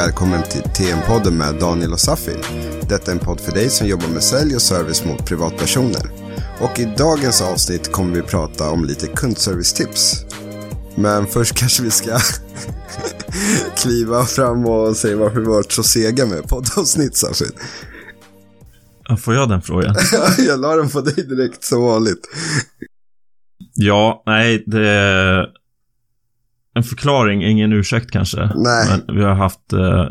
Välkommen 0.00 0.42
till 0.42 0.62
TM-podden 0.62 1.30
med 1.30 1.54
Daniel 1.54 1.92
och 1.92 2.00
Safi. 2.00 2.36
Detta 2.88 3.10
är 3.10 3.12
en 3.12 3.18
podd 3.18 3.40
för 3.40 3.52
dig 3.52 3.70
som 3.70 3.86
jobbar 3.86 4.08
med 4.08 4.22
sälj 4.22 4.54
och 4.54 4.62
service 4.62 5.04
mot 5.04 5.26
privatpersoner. 5.26 6.02
Och 6.60 6.78
i 6.78 6.94
dagens 6.98 7.42
avsnitt 7.42 7.92
kommer 7.92 8.14
vi 8.14 8.22
prata 8.22 8.70
om 8.70 8.84
lite 8.84 9.06
kundservice-tips. 9.06 10.24
Men 10.96 11.26
först 11.26 11.54
kanske 11.58 11.82
vi 11.82 11.90
ska 11.90 12.18
kliva 13.76 14.24
fram 14.24 14.66
och 14.66 14.96
säga 14.96 15.16
varför 15.16 15.40
vi 15.40 15.46
varit 15.46 15.72
så 15.72 15.82
sega 15.82 16.26
med 16.26 16.48
poddavsnitt 16.48 17.16
Safi. 17.16 17.50
Får 19.18 19.34
jag 19.34 19.48
den 19.48 19.62
frågan? 19.62 19.94
jag 20.38 20.60
la 20.60 20.76
den 20.76 20.88
på 20.88 21.00
dig 21.00 21.26
direkt 21.26 21.64
som 21.64 21.82
vanligt. 21.82 22.26
Ja, 23.74 24.22
nej, 24.26 24.64
det 24.66 25.46
en 26.80 26.84
förklaring, 26.84 27.42
ingen 27.42 27.72
ursäkt 27.72 28.10
kanske. 28.10 28.50
Nej. 28.54 29.00
Men 29.06 29.16
vi 29.16 29.22
har 29.22 29.34
haft 29.34 29.72
eh, 29.72 30.06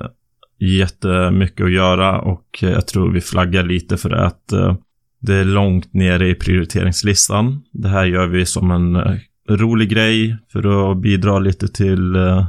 jättemycket 0.59 1.65
att 1.65 1.71
göra 1.71 2.19
och 2.19 2.45
jag 2.61 2.87
tror 2.87 3.11
vi 3.11 3.21
flaggar 3.21 3.63
lite 3.63 3.97
för 3.97 4.09
det 4.09 4.25
att 4.25 4.51
eh, 4.51 4.75
det 5.21 5.35
är 5.35 5.45
långt 5.45 5.93
nere 5.93 6.29
i 6.29 6.35
prioriteringslistan. 6.35 7.61
Det 7.71 7.89
här 7.89 8.05
gör 8.05 8.27
vi 8.27 8.45
som 8.45 8.71
en 8.71 8.95
eh, 8.95 9.17
rolig 9.49 9.89
grej 9.89 10.37
för 10.51 10.91
att 10.91 10.97
bidra 10.97 11.39
lite 11.39 11.67
till, 11.67 12.15
eh, 12.15 12.47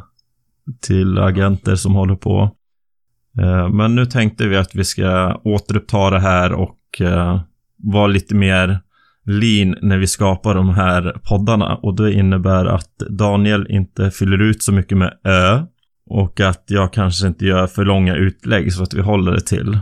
till 0.81 1.19
agenter 1.19 1.75
som 1.75 1.95
håller 1.95 2.17
på. 2.17 2.57
Eh, 3.43 3.69
men 3.69 3.95
nu 3.95 4.07
tänkte 4.07 4.49
vi 4.49 4.57
att 4.57 4.75
vi 4.75 4.85
ska 4.85 5.41
återuppta 5.45 6.11
det 6.11 6.21
här 6.21 6.53
och 6.53 7.01
eh, 7.01 7.41
vara 7.77 8.07
lite 8.07 8.35
mer 8.35 8.81
lean 9.27 9.75
när 9.83 9.99
vi 9.99 10.07
skapar 10.07 10.55
de 10.55 10.69
här 10.69 11.21
poddarna 11.29 11.75
och 11.75 11.97
det 11.97 12.13
innebär 12.13 12.65
att 12.65 12.99
Daniel 12.99 13.67
inte 13.71 14.11
fyller 14.11 14.43
ut 14.43 14.63
så 14.63 14.73
mycket 14.73 14.99
med 14.99 15.13
ö 15.25 15.63
och 16.11 16.41
att 16.41 16.65
jag 16.67 16.93
kanske 16.93 17.27
inte 17.27 17.45
gör 17.45 17.67
för 17.67 17.85
långa 17.85 18.17
utlägg 18.17 18.73
så 18.73 18.83
att 18.83 18.95
vi 18.95 19.01
håller 19.01 19.33
det 19.33 19.41
till 19.41 19.79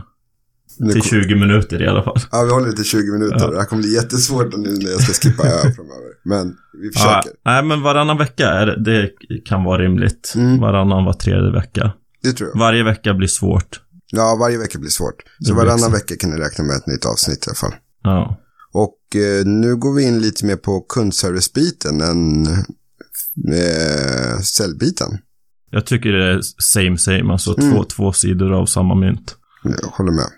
till 0.93 1.01
20 1.01 1.35
minuter 1.35 1.81
i 1.81 1.87
alla 1.87 2.03
fall. 2.03 2.17
Ja, 2.31 2.43
vi 2.43 2.51
håller 2.51 2.67
det 2.67 2.75
till 2.75 2.85
20 2.85 3.11
minuter. 3.11 3.39
Ja. 3.39 3.47
Det 3.47 3.57
här 3.57 3.65
kommer 3.65 3.81
bli 3.81 3.93
jättesvårt 3.93 4.57
nu 4.57 4.69
när 4.69 4.91
jag 4.91 5.01
ska 5.01 5.13
skippa 5.13 5.43
ö 5.43 5.61
framöver. 5.61 6.09
Men 6.23 6.55
vi 6.81 6.91
försöker. 6.91 7.31
Ja, 7.43 7.51
nej, 7.51 7.63
men 7.63 7.81
varannan 7.81 8.17
vecka 8.17 8.49
är 8.49 8.65
det, 8.65 9.01
det 9.29 9.45
kan 9.45 9.63
vara 9.63 9.81
rimligt. 9.81 10.33
Mm. 10.35 10.59
Varannan 10.59 11.05
var 11.05 11.13
tredje 11.13 11.51
vecka. 11.51 11.91
Det 12.23 12.31
tror 12.31 12.49
jag. 12.53 12.59
Varje 12.59 12.83
vecka 12.83 13.13
blir 13.13 13.27
svårt. 13.27 13.81
Ja, 14.11 14.37
varje 14.39 14.57
vecka 14.57 14.79
blir 14.79 14.89
svårt. 14.89 15.15
Så 15.47 15.53
varannan 15.53 15.91
vecka 15.91 16.15
kan 16.19 16.29
ni 16.29 16.37
räkna 16.37 16.63
med 16.63 16.75
ett 16.75 16.87
nytt 16.87 17.05
avsnitt 17.05 17.47
i 17.47 17.49
alla 17.49 17.55
fall. 17.55 17.73
Ja. 18.03 18.39
Och 18.83 19.15
eh, 19.15 19.45
nu 19.45 19.75
går 19.75 19.93
vi 19.93 20.03
in 20.03 20.19
lite 20.19 20.45
mer 20.45 20.55
på 20.55 20.81
kundservicebiten 20.81 22.01
än 22.01 22.47
eh, 23.53 24.39
säljbiten. 24.41 25.17
Jag 25.71 25.85
tycker 25.85 26.09
det 26.09 26.25
är 26.25 26.41
same 26.57 26.97
same, 26.97 27.31
alltså 27.31 27.59
mm. 27.59 27.71
två, 27.71 27.83
två 27.83 28.13
sidor 28.13 28.53
av 28.53 28.65
samma 28.65 28.95
mynt. 28.95 29.35
Jag 29.63 29.89
håller 29.89 30.11
med. 30.11 30.29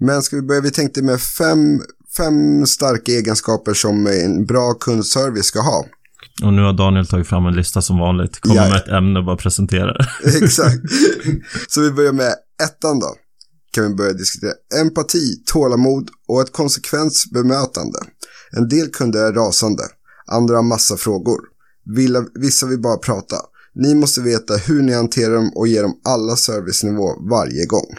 Men 0.00 0.22
ska 0.22 0.36
vi 0.36 0.42
börja, 0.42 0.60
vi 0.60 0.70
tänkte 0.70 1.02
med 1.02 1.20
fem, 1.20 1.80
fem 2.16 2.66
starka 2.66 3.12
egenskaper 3.12 3.74
som 3.74 4.06
en 4.06 4.46
bra 4.46 4.74
kundservice 4.74 5.46
ska 5.46 5.60
ha. 5.60 5.84
Och 6.42 6.52
nu 6.52 6.62
har 6.62 6.72
Daniel 6.72 7.06
tagit 7.06 7.26
fram 7.26 7.46
en 7.46 7.54
lista 7.54 7.82
som 7.82 7.98
vanligt. 7.98 8.40
Kommer 8.40 8.56
ja. 8.56 8.68
med 8.68 8.76
ett 8.76 8.88
ämne 8.88 9.18
och 9.18 9.24
bara 9.24 9.36
presenterar. 9.36 10.12
Exakt. 10.42 10.80
Så 11.68 11.80
vi 11.80 11.90
börjar 11.90 12.12
med 12.12 12.34
ettan 12.62 13.00
då 13.00 13.14
kan 13.70 13.88
vi 13.88 13.94
börja 13.94 14.12
diskutera 14.12 14.52
empati, 14.80 15.42
tålamod 15.46 16.10
och 16.28 16.40
ett 16.40 16.52
konsekvent 16.52 17.12
bemötande. 17.32 17.98
En 18.52 18.68
del 18.68 18.88
kunder 18.88 19.24
är 19.24 19.32
rasande, 19.32 19.82
andra 20.26 20.56
har 20.56 20.62
massa 20.62 20.96
frågor. 20.96 21.40
Vissa 22.34 22.66
vill 22.66 22.80
bara 22.80 22.96
prata. 22.96 23.36
Ni 23.74 23.94
måste 23.94 24.20
veta 24.20 24.56
hur 24.56 24.82
ni 24.82 24.92
hanterar 24.92 25.34
dem 25.34 25.52
och 25.54 25.68
ge 25.68 25.82
dem 25.82 26.00
alla 26.04 26.36
servicenivå 26.36 27.28
varje 27.30 27.66
gång. 27.66 27.96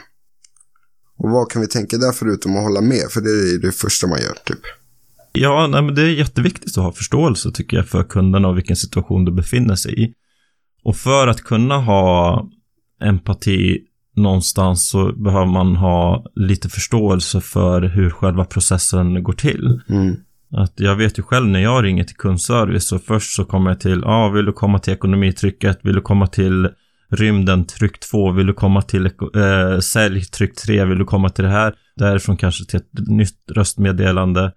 Och 1.18 1.30
vad 1.30 1.52
kan 1.52 1.62
vi 1.62 1.68
tänka 1.68 1.98
där 1.98 2.12
förutom 2.12 2.58
att 2.58 2.64
hålla 2.64 2.82
med? 2.82 3.04
För 3.10 3.22
det 3.22 3.30
är 3.30 3.62
det 3.62 3.72
första 3.72 4.08
man 4.08 4.22
gör, 4.22 4.38
typ. 4.46 4.60
Ja, 5.32 5.68
nej, 5.68 5.82
men 5.82 5.96
det 5.96 6.02
är 6.02 6.06
jätteviktigt 6.06 6.78
att 6.78 6.84
ha 6.84 6.94
förståelse, 6.94 7.52
tycker 7.52 7.78
jag, 7.78 7.88
för 7.88 8.04
kunderna 8.04 8.48
och 8.48 8.58
vilken 8.58 8.76
situation 8.76 9.26
de 9.26 9.36
befinner 9.36 9.76
sig 9.76 10.04
i. 10.04 10.14
Och 10.84 10.96
för 10.96 11.28
att 11.28 11.42
kunna 11.42 11.78
ha 11.78 12.46
empati 13.02 13.80
någonstans 14.22 14.90
så 14.90 15.14
behöver 15.14 15.46
man 15.46 15.76
ha 15.76 16.26
lite 16.36 16.70
förståelse 16.70 17.42
för 17.42 17.82
hur 17.82 18.10
själva 18.10 18.46
processen 18.46 19.24
går 19.24 19.34
till. 19.34 19.82
Mm. 19.90 20.16
Att 20.54 20.74
jag 20.76 20.96
vet 20.96 21.20
ju 21.20 21.24
själv 21.24 21.48
när 21.48 21.60
jag 21.60 21.84
ringer 21.84 22.04
till 22.04 22.16
kundservice 22.16 22.88
så 22.88 23.00
först 23.00 23.36
så 23.36 23.46
kommer 23.46 23.72
jag 23.72 23.80
till, 23.80 24.02
ja, 24.06 24.26
ah, 24.26 24.30
vill 24.30 24.46
du 24.46 24.54
komma 24.54 24.80
till 24.80 24.94
ekonomitrycket, 24.94 25.80
vill 25.84 25.96
du 25.96 26.02
komma 26.02 26.28
till 26.28 26.70
rymden, 27.12 27.66
tryck 27.66 28.00
2, 28.00 28.32
vill 28.32 28.48
du 28.48 28.54
komma 28.54 28.82
till 28.82 29.06
eh, 29.06 29.80
sälj, 29.80 30.22
tryck 30.22 30.56
3, 30.56 30.86
vill 30.86 30.98
du 30.98 31.06
komma 31.06 31.30
till 31.30 31.44
det 31.44 31.50
här, 31.50 31.74
därifrån 31.96 32.38
kanske 32.38 32.66
till 32.66 32.80
ett 32.80 33.08
nytt 33.08 33.52
röstmeddelande. 33.52 34.52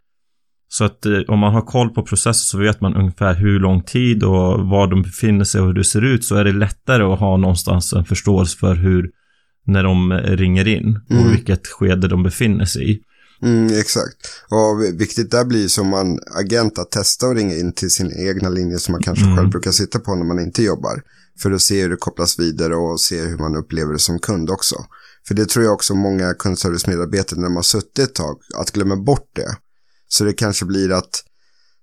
Så 0.68 0.84
att 0.84 1.06
eh, 1.06 1.18
om 1.28 1.38
man 1.38 1.54
har 1.54 1.62
koll 1.62 1.90
på 1.90 2.02
processen 2.02 2.34
så 2.34 2.58
vet 2.58 2.80
man 2.80 2.96
ungefär 2.96 3.34
hur 3.34 3.60
lång 3.60 3.82
tid 3.82 4.24
och 4.24 4.68
var 4.68 4.86
de 4.86 5.02
befinner 5.02 5.44
sig 5.44 5.60
och 5.60 5.66
hur 5.66 5.74
det 5.74 5.84
ser 5.84 6.02
ut 6.02 6.24
så 6.24 6.36
är 6.36 6.44
det 6.44 6.52
lättare 6.52 7.02
att 7.02 7.20
ha 7.20 7.36
någonstans 7.36 7.92
en 7.92 8.04
förståelse 8.04 8.58
för 8.58 8.74
hur 8.74 9.10
när 9.66 9.82
de 9.82 10.12
ringer 10.12 10.68
in 10.68 11.00
och 11.10 11.16
mm. 11.16 11.30
vilket 11.30 11.66
skede 11.66 12.08
de 12.08 12.22
befinner 12.22 12.64
sig 12.64 12.90
i. 12.90 13.00
Mm, 13.42 13.78
exakt. 13.78 14.16
Och 14.50 15.00
viktigt 15.00 15.30
där 15.30 15.44
blir 15.44 15.68
som 15.68 15.88
man 15.88 16.18
agent 16.34 16.78
att 16.78 16.90
testa 16.90 17.26
och 17.26 17.34
ringa 17.34 17.54
in 17.54 17.72
till 17.72 17.90
sin 17.90 18.12
egna 18.28 18.48
linje 18.48 18.78
som 18.78 18.92
man 18.92 19.02
kanske 19.02 19.24
mm. 19.24 19.36
själv 19.36 19.50
brukar 19.50 19.70
sitta 19.70 19.98
på 19.98 20.14
när 20.14 20.24
man 20.24 20.40
inte 20.40 20.62
jobbar. 20.62 21.02
För 21.42 21.50
att 21.50 21.62
se 21.62 21.82
hur 21.82 21.90
det 21.90 21.96
kopplas 21.96 22.38
vidare 22.38 22.76
och 22.76 23.00
se 23.00 23.20
hur 23.20 23.38
man 23.38 23.56
upplever 23.56 23.92
det 23.92 23.98
som 23.98 24.18
kund 24.18 24.50
också. 24.50 24.76
För 25.28 25.34
det 25.34 25.46
tror 25.48 25.64
jag 25.64 25.74
också 25.74 25.94
många 25.94 26.34
kundservice-medarbetare 26.34 27.40
när 27.40 27.46
de 27.46 27.56
har 27.56 27.62
suttit 27.62 27.98
ett 27.98 28.14
tag, 28.14 28.38
att 28.56 28.70
glömma 28.70 28.96
bort 28.96 29.30
det. 29.34 29.56
Så 30.08 30.24
det 30.24 30.32
kanske 30.32 30.64
blir 30.64 30.92
att 30.92 31.24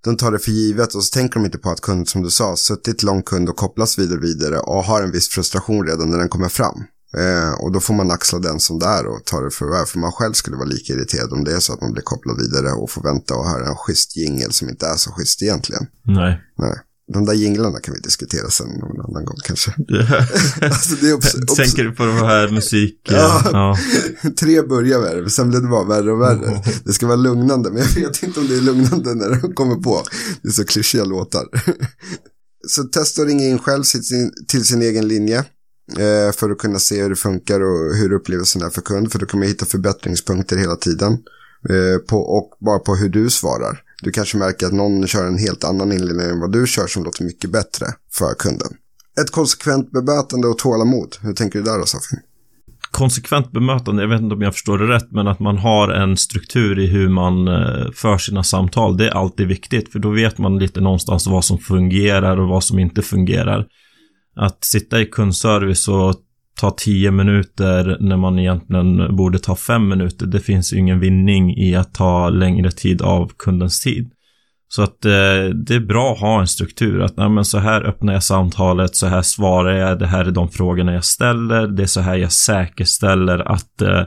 de 0.03 0.17
tar 0.17 0.31
det 0.31 0.39
för 0.39 0.51
givet 0.51 0.95
och 0.95 1.03
så 1.03 1.13
tänker 1.13 1.33
de 1.33 1.45
inte 1.45 1.57
på 1.57 1.69
att 1.69 1.81
kund, 1.81 2.09
som 2.09 2.23
du 2.23 2.29
sa, 2.29 2.55
suttit 2.55 3.03
lång 3.03 3.23
kund 3.23 3.49
och 3.49 3.55
kopplas 3.55 3.99
vidare 3.99 4.19
vidare 4.19 4.59
och 4.59 4.83
har 4.83 5.01
en 5.01 5.11
viss 5.11 5.29
frustration 5.29 5.87
redan 5.87 6.09
när 6.09 6.17
den 6.17 6.29
kommer 6.29 6.49
fram. 6.49 6.83
Eh, 7.17 7.63
och 7.63 7.71
då 7.71 7.79
får 7.79 7.93
man 7.93 8.11
axla 8.11 8.39
den 8.39 8.59
som 8.59 8.79
det 8.79 8.85
är 8.85 9.07
och 9.07 9.25
ta 9.25 9.41
det 9.41 9.51
för 9.51 9.65
vad 9.65 9.89
För 9.89 9.99
man 9.99 10.11
själv 10.11 10.33
skulle 10.33 10.57
vara 10.57 10.67
lika 10.67 10.93
irriterad 10.93 11.33
om 11.33 11.43
det 11.43 11.55
är 11.55 11.59
så 11.59 11.73
att 11.73 11.81
man 11.81 11.93
blir 11.93 12.03
kopplad 12.03 12.37
vidare 12.37 12.71
och 12.71 12.91
får 12.91 13.03
vänta 13.03 13.35
och 13.35 13.49
höra 13.49 13.67
en 13.67 13.75
schysst 13.75 14.17
jingel 14.17 14.51
som 14.51 14.69
inte 14.69 14.85
är 14.85 14.95
så 14.95 15.11
schysst 15.11 15.41
egentligen. 15.41 15.87
Nej. 16.03 16.41
Nej. 16.57 16.75
De 17.13 17.25
där 17.25 17.33
jinglarna 17.33 17.79
kan 17.79 17.93
vi 17.93 17.99
diskutera 17.99 18.49
sen 18.49 18.67
någon 18.67 19.01
annan 19.01 19.25
gång 19.25 19.37
kanske. 19.43 19.71
alltså, 20.61 20.95
Tänker 21.55 21.83
du 21.83 21.91
på 21.91 22.05
de 22.05 22.15
här 22.15 22.51
musik... 22.51 22.99
ja, 23.03 23.41
ja. 23.51 23.77
Tre 24.39 24.61
börjar 24.61 24.99
värre, 24.99 25.29
sen 25.29 25.49
blev 25.49 25.61
det 25.61 25.67
bara 25.67 25.83
värre 25.83 26.11
och 26.11 26.21
värre. 26.21 26.55
Oh. 26.55 26.67
Det 26.85 26.93
ska 26.93 27.07
vara 27.07 27.15
lugnande, 27.15 27.69
men 27.69 27.83
jag 27.95 28.07
vet 28.07 28.23
inte 28.23 28.39
om 28.39 28.47
det 28.47 28.57
är 28.57 28.61
lugnande 28.61 29.15
när 29.15 29.29
de 29.29 29.53
kommer 29.53 29.75
på. 29.75 30.03
Det 30.41 30.47
är 30.47 30.51
så 30.51 30.65
klyschiga 30.65 31.05
låtar. 31.05 31.45
så 32.67 32.83
testa 32.83 33.21
att 33.21 33.27
ringa 33.27 33.45
in 33.45 33.59
själv 33.59 33.83
till 33.83 34.03
sin, 34.03 34.31
till 34.47 34.65
sin 34.65 34.81
egen 34.81 35.07
linje. 35.07 35.45
Eh, 35.97 36.33
för 36.35 36.49
att 36.49 36.57
kunna 36.57 36.79
se 36.79 37.01
hur 37.01 37.09
det 37.09 37.15
funkar 37.15 37.59
och 37.59 37.95
hur 37.95 38.13
upplevelsen 38.13 38.61
är 38.61 38.69
för 38.69 38.81
kund. 38.81 39.11
För 39.11 39.19
då 39.19 39.25
kan 39.25 39.39
man 39.39 39.49
hitta 39.49 39.65
förbättringspunkter 39.65 40.57
hela 40.57 40.75
tiden. 40.75 41.11
Eh, 41.69 42.05
på, 42.09 42.17
och 42.17 42.51
bara 42.59 42.79
på 42.79 42.95
hur 42.95 43.09
du 43.09 43.29
svarar. 43.29 43.81
Du 44.01 44.11
kanske 44.11 44.37
märker 44.37 44.65
att 44.65 44.73
någon 44.73 45.07
kör 45.07 45.25
en 45.25 45.37
helt 45.37 45.63
annan 45.63 45.91
inledning 45.91 46.29
än 46.29 46.39
vad 46.39 46.51
du 46.51 46.67
kör 46.67 46.87
som 46.87 47.03
låter 47.03 47.23
mycket 47.23 47.49
bättre 47.49 47.85
för 48.11 48.33
kunden. 48.33 48.67
Ett 49.21 49.31
konsekvent 49.31 49.91
bemötande 49.91 50.47
och 50.47 50.57
tålamod. 50.57 51.17
Hur 51.21 51.33
tänker 51.33 51.59
du 51.59 51.65
där 51.65 51.77
då, 51.79 51.85
Sofie? 51.85 52.19
Konsekvent 52.91 53.51
bemötande, 53.51 54.01
jag 54.01 54.09
vet 54.09 54.21
inte 54.21 54.35
om 54.35 54.41
jag 54.41 54.53
förstår 54.53 54.77
det 54.77 54.95
rätt, 54.95 55.11
men 55.11 55.27
att 55.27 55.39
man 55.39 55.57
har 55.57 55.89
en 55.89 56.17
struktur 56.17 56.79
i 56.79 56.87
hur 56.87 57.09
man 57.09 57.47
eh, 57.47 57.91
för 57.93 58.17
sina 58.17 58.43
samtal, 58.43 58.97
det 58.97 59.07
är 59.07 59.11
alltid 59.11 59.47
viktigt, 59.47 59.91
för 59.91 59.99
då 59.99 60.09
vet 60.09 60.37
man 60.37 60.57
lite 60.57 60.81
någonstans 60.81 61.27
vad 61.27 61.45
som 61.45 61.57
fungerar 61.57 62.37
och 62.37 62.47
vad 62.47 62.63
som 62.63 62.79
inte 62.79 63.01
fungerar. 63.01 63.67
Att 64.35 64.63
sitta 64.63 65.01
i 65.01 65.05
kundservice 65.05 65.87
och 65.87 66.15
ta 66.59 66.71
tio 66.71 67.11
minuter 67.11 67.97
när 67.99 68.17
man 68.17 68.39
egentligen 68.39 69.15
borde 69.15 69.39
ta 69.39 69.55
fem 69.55 69.87
minuter, 69.87 70.25
det 70.25 70.39
finns 70.39 70.73
ju 70.73 70.77
ingen 70.77 70.99
vinning 70.99 71.57
i 71.57 71.75
att 71.75 71.93
ta 71.93 72.29
längre 72.29 72.71
tid 72.71 73.01
av 73.01 73.31
kundens 73.37 73.81
tid. 73.81 74.11
Så 74.67 74.81
att 74.83 75.05
eh, 75.05 75.43
det 75.65 75.75
är 75.75 75.85
bra 75.87 76.13
att 76.13 76.19
ha 76.19 76.39
en 76.39 76.47
struktur. 76.47 77.01
Att 77.01 77.17
nej, 77.17 77.29
men 77.29 77.45
så 77.45 77.57
här 77.57 77.81
öppnar 77.87 78.13
jag 78.13 78.23
samtalet, 78.23 78.95
så 78.95 79.07
här 79.07 79.21
svarar 79.21 79.73
jag, 79.73 79.99
det 79.99 80.07
här 80.07 80.25
är 80.25 80.31
de 80.31 80.49
frågorna 80.49 80.93
jag 80.93 81.05
ställer, 81.05 81.67
det 81.67 81.83
är 81.83 81.87
så 81.87 82.01
här 82.01 82.15
jag 82.15 82.31
säkerställer 82.31 83.39
att 83.51 83.81
eh, 83.81 84.03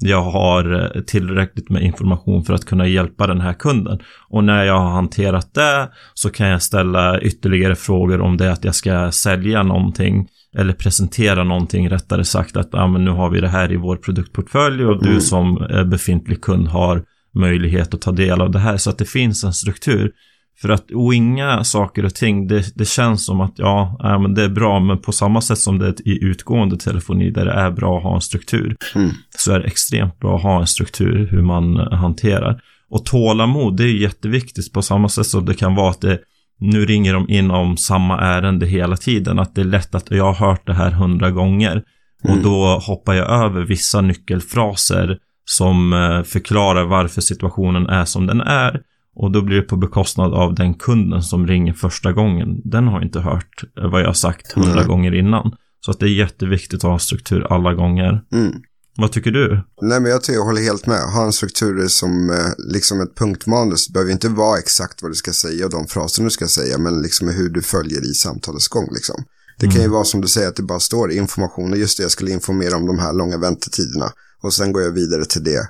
jag 0.00 0.22
har 0.22 0.94
eh, 0.96 1.02
tillräckligt 1.02 1.70
med 1.70 1.82
information 1.82 2.44
för 2.44 2.54
att 2.54 2.64
kunna 2.64 2.86
hjälpa 2.86 3.26
den 3.26 3.40
här 3.40 3.52
kunden. 3.52 3.98
Och 4.28 4.44
när 4.44 4.64
jag 4.64 4.78
har 4.78 4.90
hanterat 4.90 5.54
det 5.54 5.88
så 6.14 6.30
kan 6.30 6.48
jag 6.48 6.62
ställa 6.62 7.20
ytterligare 7.20 7.76
frågor 7.76 8.20
om 8.20 8.36
det 8.36 8.52
att 8.52 8.64
jag 8.64 8.74
ska 8.74 9.12
sälja 9.12 9.62
någonting 9.62 10.28
eller 10.56 10.72
presentera 10.72 11.44
någonting 11.44 11.90
rättare 11.90 12.24
sagt 12.24 12.56
att 12.56 12.74
ah, 12.74 12.86
men 12.86 13.04
nu 13.04 13.10
har 13.10 13.30
vi 13.30 13.40
det 13.40 13.48
här 13.48 13.72
i 13.72 13.76
vår 13.76 13.96
produktportfölj 13.96 14.84
och 14.84 15.02
du 15.02 15.08
mm. 15.08 15.20
som 15.20 15.66
befintlig 15.86 16.40
kund 16.40 16.68
har 16.68 17.02
möjlighet 17.34 17.94
att 17.94 18.00
ta 18.00 18.12
del 18.12 18.40
av 18.40 18.50
det 18.50 18.58
här 18.58 18.76
så 18.76 18.90
att 18.90 18.98
det 18.98 19.04
finns 19.04 19.44
en 19.44 19.52
struktur. 19.52 20.12
För 20.62 20.68
att 20.68 20.84
winga 21.12 21.64
saker 21.64 22.04
och 22.04 22.14
ting, 22.14 22.46
det, 22.46 22.72
det 22.74 22.88
känns 22.88 23.26
som 23.26 23.40
att 23.40 23.52
ja, 23.56 23.96
ja, 23.98 24.18
men 24.18 24.34
det 24.34 24.42
är 24.44 24.48
bra, 24.48 24.80
men 24.80 24.98
på 24.98 25.12
samma 25.12 25.40
sätt 25.40 25.58
som 25.58 25.78
det 25.78 25.86
är 25.86 26.08
i 26.08 26.24
utgående 26.24 26.76
telefoni 26.76 27.30
där 27.30 27.44
det 27.44 27.52
är 27.52 27.70
bra 27.70 27.96
att 27.96 28.02
ha 28.02 28.14
en 28.14 28.20
struktur, 28.20 28.76
Mm. 28.94 29.10
så 29.38 29.52
är 29.52 29.58
det 29.58 29.66
extremt 29.66 30.18
bra 30.20 30.36
att 30.36 30.42
ha 30.42 30.60
en 30.60 30.66
struktur 30.66 31.28
hur 31.30 31.42
man 31.42 31.76
hanterar. 31.76 32.60
Och 32.90 33.04
tålamod, 33.04 33.76
det 33.76 33.84
är 33.84 33.86
jätteviktigt 34.00 34.72
på 34.72 34.82
samma 34.82 35.08
sätt 35.08 35.26
som 35.26 35.44
det 35.46 35.54
kan 35.54 35.74
vara 35.74 35.90
att 35.90 36.00
det 36.00 36.18
nu 36.60 36.86
ringer 36.86 37.14
de 37.14 37.28
in 37.30 37.50
om 37.50 37.76
samma 37.76 38.20
ärende 38.20 38.66
hela 38.66 38.96
tiden. 38.96 39.38
Att 39.38 39.54
det 39.54 39.60
är 39.60 39.64
lätt 39.64 39.94
att 39.94 40.10
jag 40.10 40.32
har 40.32 40.46
hört 40.48 40.66
det 40.66 40.74
här 40.74 40.90
hundra 40.90 41.30
gånger. 41.30 41.82
Och 42.24 42.30
Mm. 42.30 42.42
då 42.42 42.78
hoppar 42.86 43.14
jag 43.14 43.30
över 43.44 43.62
vissa 43.62 44.00
nyckelfraser 44.00 45.18
som 45.44 45.92
eh, 45.92 46.22
förklarar 46.22 46.84
varför 46.84 47.20
situationen 47.20 47.86
är 47.86 48.04
som 48.04 48.26
den 48.26 48.40
är. 48.40 48.80
Och 49.16 49.30
då 49.30 49.42
blir 49.42 49.56
det 49.56 49.62
på 49.62 49.76
bekostnad 49.76 50.34
av 50.34 50.54
den 50.54 50.74
kunden 50.74 51.22
som 51.22 51.46
ringer 51.46 51.72
första 51.72 52.12
gången. 52.12 52.60
Den 52.64 52.88
har 52.88 53.02
inte 53.02 53.20
hört 53.20 53.64
eh, 53.78 53.90
vad 53.90 54.00
jag 54.00 54.06
har 54.06 54.12
sagt 54.12 54.52
hundra 54.52 54.74
Nej. 54.74 54.86
gånger 54.86 55.14
innan. 55.14 55.52
Så 55.80 55.90
att 55.90 55.98
det 55.98 56.06
är 56.06 56.18
jätteviktigt 56.18 56.84
att 56.84 56.90
ha 56.90 56.98
struktur 56.98 57.52
alla 57.52 57.74
gånger. 57.74 58.22
Mm. 58.32 58.52
Vad 58.96 59.12
tycker 59.12 59.30
du? 59.30 59.62
Nej 59.82 60.00
men 60.00 60.10
jag 60.10 60.22
tycker 60.22 60.38
jag 60.38 60.44
håller 60.44 60.62
helt 60.62 60.86
med. 60.86 61.00
Ha 61.00 61.24
en 61.24 61.32
struktur 61.32 61.88
som 61.88 62.30
eh, 62.30 62.72
liksom 62.72 63.00
ett 63.00 63.14
punktmanus. 63.16 63.86
Det 63.86 63.92
behöver 63.92 64.12
inte 64.12 64.28
vara 64.28 64.58
exakt 64.58 65.02
vad 65.02 65.10
du 65.10 65.14
ska 65.14 65.32
säga 65.32 65.64
och 65.64 65.70
de 65.70 65.86
fraser 65.86 66.24
du 66.24 66.30
ska 66.30 66.46
säga. 66.46 66.78
Men 66.78 67.02
liksom 67.02 67.28
hur 67.28 67.48
du 67.48 67.62
följer 67.62 68.10
i 68.10 68.14
samtalets 68.14 68.68
gång 68.68 68.88
liksom. 68.94 69.24
Det 69.58 69.66
kan 69.66 69.82
ju 69.82 69.88
vara 69.88 70.04
som 70.04 70.20
du 70.20 70.28
säger 70.28 70.48
att 70.48 70.56
det 70.56 70.62
bara 70.62 70.80
står 70.80 71.12
information. 71.12 71.72
Och 71.72 71.78
just 71.78 71.96
det, 71.96 72.02
jag 72.02 72.10
skulle 72.10 72.30
informera 72.30 72.76
om 72.76 72.86
de 72.86 72.98
här 72.98 73.12
långa 73.12 73.38
väntetiderna. 73.38 74.10
Och 74.42 74.52
sen 74.52 74.72
går 74.72 74.82
jag 74.82 74.92
vidare 74.92 75.24
till 75.24 75.44
det. 75.44 75.68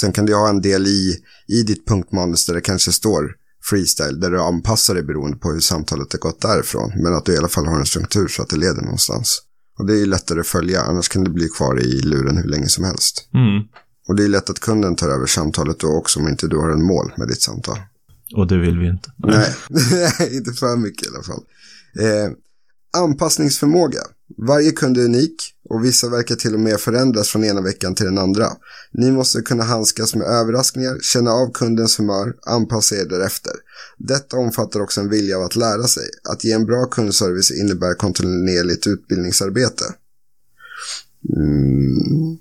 Sen 0.00 0.12
kan 0.12 0.26
du 0.26 0.34
ha 0.34 0.48
en 0.48 0.62
del 0.62 0.86
i, 0.86 1.16
i 1.48 1.62
ditt 1.62 1.86
punktmanus 1.86 2.46
där 2.46 2.54
det 2.54 2.60
kanske 2.60 2.92
står 2.92 3.34
freestyle. 3.70 4.20
Där 4.20 4.30
du 4.30 4.40
anpassar 4.40 4.94
det 4.94 5.02
beroende 5.02 5.36
på 5.36 5.52
hur 5.52 5.60
samtalet 5.60 6.12
har 6.12 6.18
gått 6.18 6.40
därifrån. 6.40 6.92
Men 7.02 7.14
att 7.14 7.24
du 7.24 7.34
i 7.34 7.36
alla 7.36 7.48
fall 7.48 7.66
har 7.66 7.78
en 7.78 7.86
struktur 7.86 8.28
så 8.28 8.42
att 8.42 8.48
det 8.48 8.56
leder 8.56 8.82
någonstans. 8.82 9.42
Och 9.78 9.86
det 9.86 9.92
är 9.92 9.96
ju 9.96 10.06
lättare 10.06 10.40
att 10.40 10.46
följa. 10.46 10.82
Annars 10.82 11.08
kan 11.08 11.24
det 11.24 11.30
bli 11.30 11.48
kvar 11.48 11.80
i 11.80 12.00
luren 12.00 12.36
hur 12.36 12.48
länge 12.48 12.68
som 12.68 12.84
helst. 12.84 13.28
Mm. 13.34 13.62
Och 14.08 14.16
det 14.16 14.24
är 14.24 14.28
lätt 14.28 14.50
att 14.50 14.60
kunden 14.60 14.96
tar 14.96 15.08
över 15.08 15.26
samtalet 15.26 15.78
då 15.78 15.88
också 15.88 16.20
om 16.20 16.28
inte 16.28 16.46
du 16.46 16.56
har 16.56 16.70
en 16.70 16.82
mål 16.82 17.12
med 17.16 17.28
ditt 17.28 17.42
samtal. 17.42 17.78
Och 18.36 18.46
det 18.46 18.58
vill 18.58 18.78
vi 18.78 18.88
inte. 18.88 19.12
Nej, 19.16 19.54
inte 20.36 20.52
för 20.52 20.76
mycket 20.76 21.06
i 21.06 21.10
alla 21.14 21.22
fall. 21.22 21.42
Eh, 21.98 22.32
anpassningsförmåga. 23.02 24.00
Varje 24.46 24.70
kund 24.70 24.98
är 24.98 25.04
unik 25.04 25.54
och 25.68 25.84
vissa 25.84 26.08
verkar 26.08 26.34
till 26.34 26.54
och 26.54 26.60
med 26.60 26.80
förändras 26.80 27.28
från 27.28 27.44
ena 27.44 27.60
veckan 27.60 27.94
till 27.94 28.04
den 28.06 28.18
andra. 28.18 28.46
Ni 28.92 29.10
måste 29.12 29.40
kunna 29.42 29.64
handskas 29.64 30.14
med 30.14 30.26
överraskningar, 30.26 30.98
känna 31.02 31.30
av 31.30 31.52
kundens 31.52 31.98
humör, 31.98 32.34
anpassa 32.46 32.96
er 32.96 33.04
därefter. 33.04 33.52
Detta 33.98 34.36
omfattar 34.36 34.80
också 34.80 35.00
en 35.00 35.08
vilja 35.10 35.36
av 35.38 35.42
att 35.44 35.56
lära 35.56 35.82
sig. 35.82 36.08
Att 36.30 36.44
ge 36.44 36.52
en 36.52 36.66
bra 36.66 36.86
kundservice 36.86 37.50
innebär 37.50 37.94
kontinuerligt 37.94 38.86
utbildningsarbete. 38.86 39.84
Mm. 41.36 42.38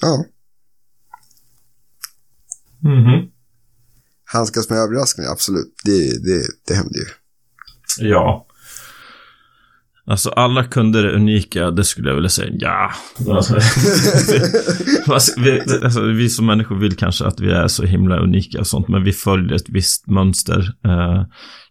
Ja, 0.00 0.24
Mhm. 2.82 3.30
handskas 4.24 4.70
med 4.70 4.78
överraskningar, 4.78 5.30
absolut. 5.30 5.74
Det, 5.84 6.24
det, 6.24 6.46
det 6.66 6.74
händer 6.74 6.98
ju. 6.98 7.06
Ja. 7.98 8.46
Alltså 10.10 10.30
alla 10.30 10.64
kunder 10.64 11.04
är 11.04 11.14
unika, 11.14 11.70
det 11.70 11.84
skulle 11.84 12.08
jag 12.08 12.14
vilja 12.14 12.30
säga. 12.30 12.50
Ja. 12.52 12.90
Alltså, 13.30 13.54
vi, 15.40 15.60
alltså, 15.84 16.00
vi 16.00 16.28
som 16.28 16.46
människor 16.46 16.76
vill 16.76 16.96
kanske 16.96 17.24
att 17.24 17.40
vi 17.40 17.50
är 17.50 17.68
så 17.68 17.84
himla 17.84 18.18
unika 18.18 18.60
och 18.60 18.66
sånt, 18.66 18.88
men 18.88 19.04
vi 19.04 19.12
följer 19.12 19.56
ett 19.56 19.68
visst 19.68 20.06
mönster. 20.06 20.74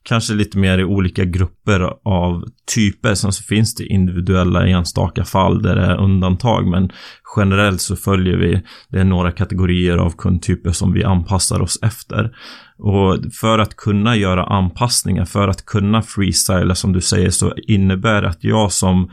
Kanske 0.03 0.33
lite 0.33 0.57
mer 0.57 0.77
i 0.77 0.83
olika 0.83 1.25
grupper 1.25 1.93
av 2.03 2.45
typer. 2.75 3.13
Sen 3.13 3.31
så 3.31 3.43
finns 3.43 3.75
det 3.75 3.85
individuella 3.85 4.67
enstaka 4.67 5.23
fall 5.23 5.61
där 5.61 5.75
det 5.75 5.81
är 5.81 5.97
undantag, 5.97 6.67
men 6.67 6.91
generellt 7.37 7.81
så 7.81 7.95
följer 7.95 8.37
vi, 8.37 8.61
det 8.89 8.99
är 8.99 9.03
några 9.03 9.31
kategorier 9.31 9.97
av 9.97 10.09
kundtyper 10.17 10.71
som 10.71 10.93
vi 10.93 11.03
anpassar 11.03 11.61
oss 11.61 11.79
efter. 11.81 12.31
Och 12.77 13.17
för 13.41 13.59
att 13.59 13.75
kunna 13.75 14.15
göra 14.15 14.43
anpassningar, 14.43 15.25
för 15.25 15.47
att 15.47 15.65
kunna 15.65 16.01
freestyla 16.01 16.75
som 16.75 16.93
du 16.93 17.01
säger, 17.01 17.29
så 17.29 17.53
innebär 17.67 18.21
det 18.21 18.29
att 18.29 18.43
jag 18.43 18.71
som 18.71 19.09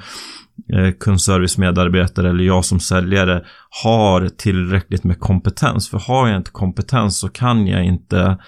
kundservicemedarbetare 0.66 0.92
kundservice-medarbetare 0.98 2.30
eller 2.30 2.44
jag 2.44 2.64
som 2.64 2.80
säljare 2.80 3.44
har 3.82 4.28
tillräckligt 4.28 5.04
med 5.04 5.20
kompetens. 5.20 5.90
För 5.90 5.98
har 5.98 6.28
jag 6.28 6.36
inte 6.36 6.50
kompetens 6.50 7.20
så 7.20 7.28
kan 7.28 7.66
jag 7.66 7.84
inte 7.84 8.38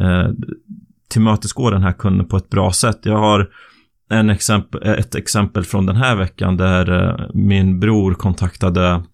eh, 0.00 0.28
tillmötesgå 1.14 1.70
den 1.70 1.82
här 1.82 1.92
kunden 1.92 2.28
på 2.28 2.36
ett 2.36 2.50
bra 2.50 2.72
sätt. 2.72 2.98
Jag 3.02 3.18
har 3.18 3.50
en 4.10 4.30
exempel, 4.30 4.82
ett 4.82 5.14
exempel 5.14 5.64
från 5.64 5.86
den 5.86 5.96
här 5.96 6.16
veckan 6.16 6.56
där 6.56 7.02
eh, 7.02 7.26
min 7.34 7.80
bror 7.80 8.14
kontaktade 8.14 9.04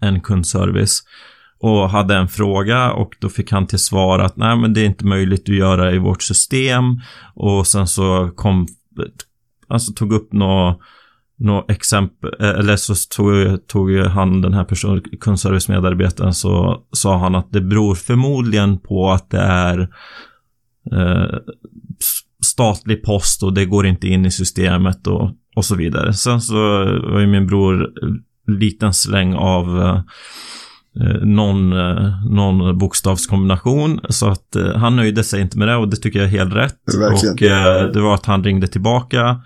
en 0.00 0.20
kundservice 0.20 1.02
och 1.58 1.90
hade 1.90 2.16
en 2.16 2.28
fråga 2.28 2.92
och 2.92 3.16
då 3.18 3.28
fick 3.28 3.52
han 3.52 3.66
till 3.66 3.78
svar 3.78 4.18
att 4.18 4.36
nej 4.36 4.56
men 4.56 4.74
det 4.74 4.80
är 4.80 4.84
inte 4.84 5.06
möjligt 5.06 5.42
att 5.42 5.56
göra 5.56 5.92
i 5.92 5.98
vårt 5.98 6.22
system 6.22 6.84
och 7.34 7.66
sen 7.66 7.86
så 7.86 8.30
kom 8.36 8.66
alltså 9.68 9.92
tog 9.92 10.12
upp 10.12 10.32
något 10.32 10.80
något 11.38 11.70
exempel, 11.70 12.34
eh, 12.40 12.48
eller 12.48 12.76
så 12.76 12.94
tog, 13.16 13.66
tog 13.66 13.96
han 13.96 14.40
den 14.40 14.54
här 14.54 14.64
personen, 14.64 15.02
kundservice-medarbetaren, 15.20 16.34
så 16.34 16.82
sa 16.92 17.18
han 17.18 17.34
att 17.34 17.52
det 17.52 17.60
beror 17.60 17.94
förmodligen 17.94 18.78
på 18.78 19.10
att 19.10 19.30
det 19.30 19.40
är 19.40 19.88
eh, 20.92 21.38
statlig 22.44 23.02
post 23.02 23.42
och 23.42 23.54
det 23.54 23.64
går 23.64 23.86
inte 23.86 24.08
in 24.08 24.26
i 24.26 24.30
systemet 24.30 25.06
och, 25.06 25.30
och 25.56 25.64
så 25.64 25.74
vidare. 25.74 26.12
Sen 26.12 26.40
så 26.40 26.54
var 27.12 27.20
ju 27.20 27.26
min 27.26 27.46
bror 27.46 27.90
liten 28.46 28.94
släng 28.94 29.34
av 29.34 29.80
eh, 29.80 30.02
någon, 31.22 31.72
eh, 31.72 32.24
någon 32.30 32.78
bokstavskombination. 32.78 34.00
Så 34.08 34.28
att 34.28 34.56
eh, 34.56 34.76
han 34.76 34.96
nöjde 34.96 35.24
sig 35.24 35.40
inte 35.40 35.58
med 35.58 35.68
det 35.68 35.76
och 35.76 35.88
det 35.88 35.96
tycker 35.96 36.18
jag 36.18 36.28
är 36.28 36.38
helt 36.38 36.54
rätt. 36.54 36.76
Verkligen. 36.98 37.34
Och 37.34 37.42
eh, 37.42 37.92
det 37.92 38.00
var 38.00 38.14
att 38.14 38.26
han 38.26 38.44
ringde 38.44 38.66
tillbaka 38.66 39.40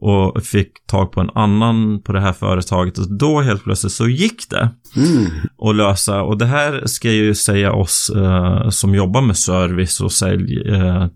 och 0.00 0.42
fick 0.42 0.86
tag 0.86 1.12
på 1.12 1.20
en 1.20 1.30
annan 1.34 2.02
på 2.02 2.12
det 2.12 2.20
här 2.20 2.32
företaget. 2.32 2.98
Och 2.98 3.18
då 3.18 3.40
helt 3.40 3.64
plötsligt 3.64 3.92
så 3.92 4.08
gick 4.08 4.50
det 4.50 4.70
Mm. 4.96 5.26
att 5.58 5.76
lösa. 5.76 6.22
Och 6.22 6.38
det 6.38 6.46
här 6.46 6.82
ska 6.86 7.10
ju 7.10 7.34
säga 7.34 7.72
oss 7.72 8.10
eh, 8.16 8.68
som 8.68 8.94
jobbar 8.94 9.20
med 9.20 9.36
service 9.36 10.00
och 10.00 10.12
sälj 10.12 10.70
eh, 10.70 11.06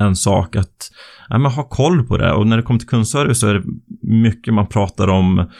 en 0.00 0.16
sak 0.16 0.56
att 0.56 0.90
ja, 1.28 1.38
men 1.38 1.52
ha 1.52 1.62
koll 1.62 2.06
på 2.06 2.18
det. 2.18 2.32
Och 2.32 2.46
när 2.46 2.56
det 2.56 2.62
kommer 2.62 2.80
till 2.80 2.88
kundservice 2.88 3.40
så 3.40 3.46
är 3.48 3.54
det 3.54 3.64
mycket 4.02 4.54
man 4.54 4.66
pratar 4.66 5.08
om 5.08 5.50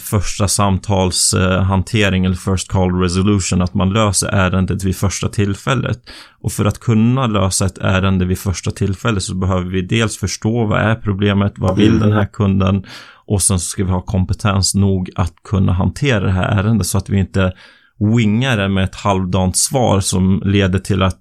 första 0.00 0.48
samtalshantering 0.48 2.24
eller 2.24 2.36
first 2.36 2.68
call 2.68 3.00
resolution, 3.00 3.62
att 3.62 3.74
man 3.74 3.92
löser 3.92 4.28
ärendet 4.28 4.84
vid 4.84 4.96
första 4.96 5.28
tillfället. 5.28 6.00
Och 6.40 6.52
för 6.52 6.64
att 6.64 6.80
kunna 6.80 7.26
lösa 7.26 7.66
ett 7.66 7.78
ärende 7.78 8.24
vid 8.24 8.38
första 8.38 8.70
tillfället 8.70 9.22
så 9.22 9.34
behöver 9.34 9.70
vi 9.70 9.82
dels 9.82 10.18
förstå 10.18 10.66
vad 10.66 10.80
är 10.80 10.94
problemet, 10.94 11.52
vad 11.56 11.76
vill 11.76 11.98
den 11.98 12.12
här 12.12 12.26
kunden 12.32 12.84
och 13.26 13.42
sen 13.42 13.60
så 13.60 13.66
ska 13.66 13.84
vi 13.84 13.90
ha 13.90 14.00
kompetens 14.00 14.74
nog 14.74 15.10
att 15.16 15.34
kunna 15.44 15.72
hantera 15.72 16.24
det 16.24 16.32
här 16.32 16.58
ärendet 16.58 16.86
så 16.86 16.98
att 16.98 17.08
vi 17.08 17.18
inte 17.18 17.52
wingar 17.98 18.56
det 18.56 18.68
med 18.68 18.84
ett 18.84 18.94
halvdant 18.94 19.56
svar 19.56 20.00
som 20.00 20.42
leder 20.44 20.78
till 20.78 21.02
att 21.02 21.18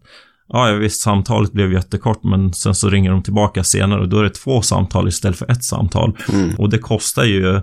Ja, 0.50 0.70
ja, 0.70 0.76
visst, 0.76 1.02
samtalet 1.02 1.52
blev 1.52 1.74
jättekort, 1.74 2.24
men 2.24 2.54
sen 2.54 2.76
så 2.76 2.90
ringer 2.90 3.12
de 3.12 3.24
tillbaka 3.24 3.64
senare 3.64 4.02
och 4.02 4.10
då 4.10 4.20
är 4.20 4.24
det 4.24 4.30
två 4.30 4.62
samtal 4.62 5.08
istället 5.08 5.38
för 5.38 5.52
ett 5.52 5.64
samtal. 5.64 6.18
Mm. 6.34 6.56
Och 6.56 6.70
det 6.70 6.78
kostar 6.78 7.24
ju 7.24 7.62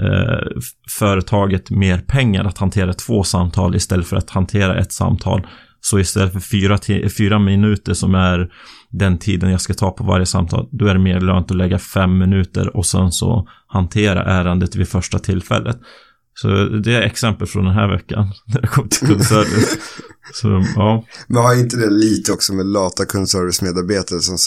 eh, 0.00 0.60
företaget 0.98 1.70
mer 1.70 1.98
pengar 1.98 2.44
att 2.44 2.58
hantera 2.58 2.92
två 2.92 3.22
samtal 3.22 3.74
istället 3.74 4.06
för 4.06 4.16
att 4.16 4.30
hantera 4.30 4.78
ett 4.78 4.92
samtal. 4.92 5.46
Så 5.80 5.98
istället 5.98 6.32
för 6.32 6.40
fyra, 6.40 6.78
fyra 7.18 7.38
minuter 7.38 7.94
som 7.94 8.14
är 8.14 8.52
den 8.90 9.18
tiden 9.18 9.50
jag 9.50 9.60
ska 9.60 9.74
ta 9.74 9.90
på 9.90 10.04
varje 10.04 10.26
samtal, 10.26 10.68
då 10.72 10.86
är 10.86 10.94
det 10.94 11.00
mer 11.00 11.20
lönt 11.20 11.50
att 11.50 11.56
lägga 11.56 11.78
fem 11.78 12.18
minuter 12.18 12.76
och 12.76 12.86
sen 12.86 13.12
så 13.12 13.48
hantera 13.66 14.24
ärendet 14.24 14.76
vid 14.76 14.88
första 14.88 15.18
tillfället. 15.18 15.78
Så 16.34 16.48
det 16.64 16.94
är 16.94 17.02
exempel 17.02 17.46
från 17.46 17.64
den 17.64 17.74
här 17.74 17.88
veckan 17.88 18.32
när 18.46 18.60
det 18.60 18.68
kommer 18.68 18.88
till 18.88 19.08
kundservice. 19.08 19.78
så 20.34 20.64
ja. 20.76 21.04
Men 21.26 21.42
har 21.42 21.54
inte 21.54 21.76
det 21.76 21.90
lite 21.90 22.32
också 22.32 22.52
med 22.52 22.66
lata 22.66 23.04
kundservice-medarbetare 23.04 24.20
som, 24.20 24.38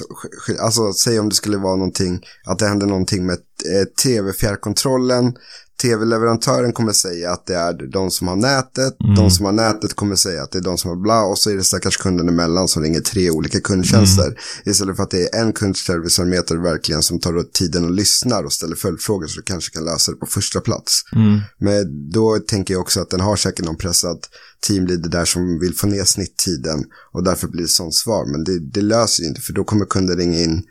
alltså 0.60 0.94
säg 0.94 1.20
om 1.20 1.30
det 1.30 1.36
skulle 1.36 1.58
vara 1.58 1.76
någonting, 1.76 2.22
att 2.46 2.60
det 2.60 2.68
händer 2.68 2.88
någonting 2.88 3.26
med 3.26 3.38
eh, 3.74 3.86
tv-fjärrkontrollen, 4.04 5.34
tv-leverantören 5.82 6.74
kommer 6.74 6.92
säga 6.92 7.32
att 7.32 7.46
det 7.46 7.56
är 7.56 7.92
de 7.92 8.12
som 8.12 8.28
har 8.28 8.36
nätet, 8.36 9.02
mm. 9.04 9.16
de 9.16 9.32
som 9.32 9.46
har 9.46 9.52
nätet 9.52 9.94
kommer 9.94 10.16
säga 10.16 10.44
att 10.44 10.52
det 10.52 10.58
är 10.58 10.64
de 10.64 10.78
som 10.78 10.90
har 10.90 10.98
bla 10.98 11.22
och 11.24 11.38
så 11.38 11.50
är 11.50 11.56
det 11.56 11.64
stackars 11.64 11.98
kunden 11.98 12.30
emellan 12.30 12.68
som 12.68 12.84
ringer 12.84 13.00
tre 13.00 13.32
olika 13.32 13.62
kundtjänster. 13.62 14.26
Mm. 14.26 14.38
Istället 14.66 14.96
för 14.96 15.04
att 15.04 15.12
det 15.12 15.36
är 15.36 15.42
en 15.42 15.54
kundservicearbetare 15.54 16.60
verkligen 16.60 17.02
som 17.02 17.20
tar 17.20 17.44
tiden 17.54 17.84
och 17.84 17.92
lyssnar 17.92 18.44
och 18.44 18.54
ställer 18.54 18.76
följdfrågor 18.76 19.28
så 19.28 19.40
du 19.40 19.44
kanske 19.44 19.74
kan 19.74 19.86
lösa 19.86 20.12
det 20.12 20.18
på 20.18 20.26
första 20.26 20.62
plats. 20.62 21.02
Mm. 21.16 21.40
Men 21.58 22.10
då 22.12 22.40
tänker 22.48 22.74
jag 22.74 22.82
också 22.82 23.02
att 23.02 23.10
den 23.10 23.20
har 23.20 23.36
säkert 23.36 23.66
någon 23.66 23.78
pressad 23.78 24.20
teamleader 24.68 25.10
där 25.10 25.26
som 25.26 25.60
vill 25.60 25.76
få 25.76 25.88
ner 25.88 26.04
snitttiden 26.04 26.84
och 27.12 27.24
därför 27.24 27.48
blir 27.48 27.62
det 27.62 27.68
sånt 27.68 27.94
svar. 27.94 28.26
Men 28.32 28.44
det, 28.44 28.60
det 28.60 28.82
löser 28.82 29.24
ju 29.24 29.30
inte 29.30 29.42
för 29.42 29.54
då 29.54 29.64
kommer 29.64 29.86
kunden 29.86 30.18
ringa 30.18 30.40
in 30.40 30.64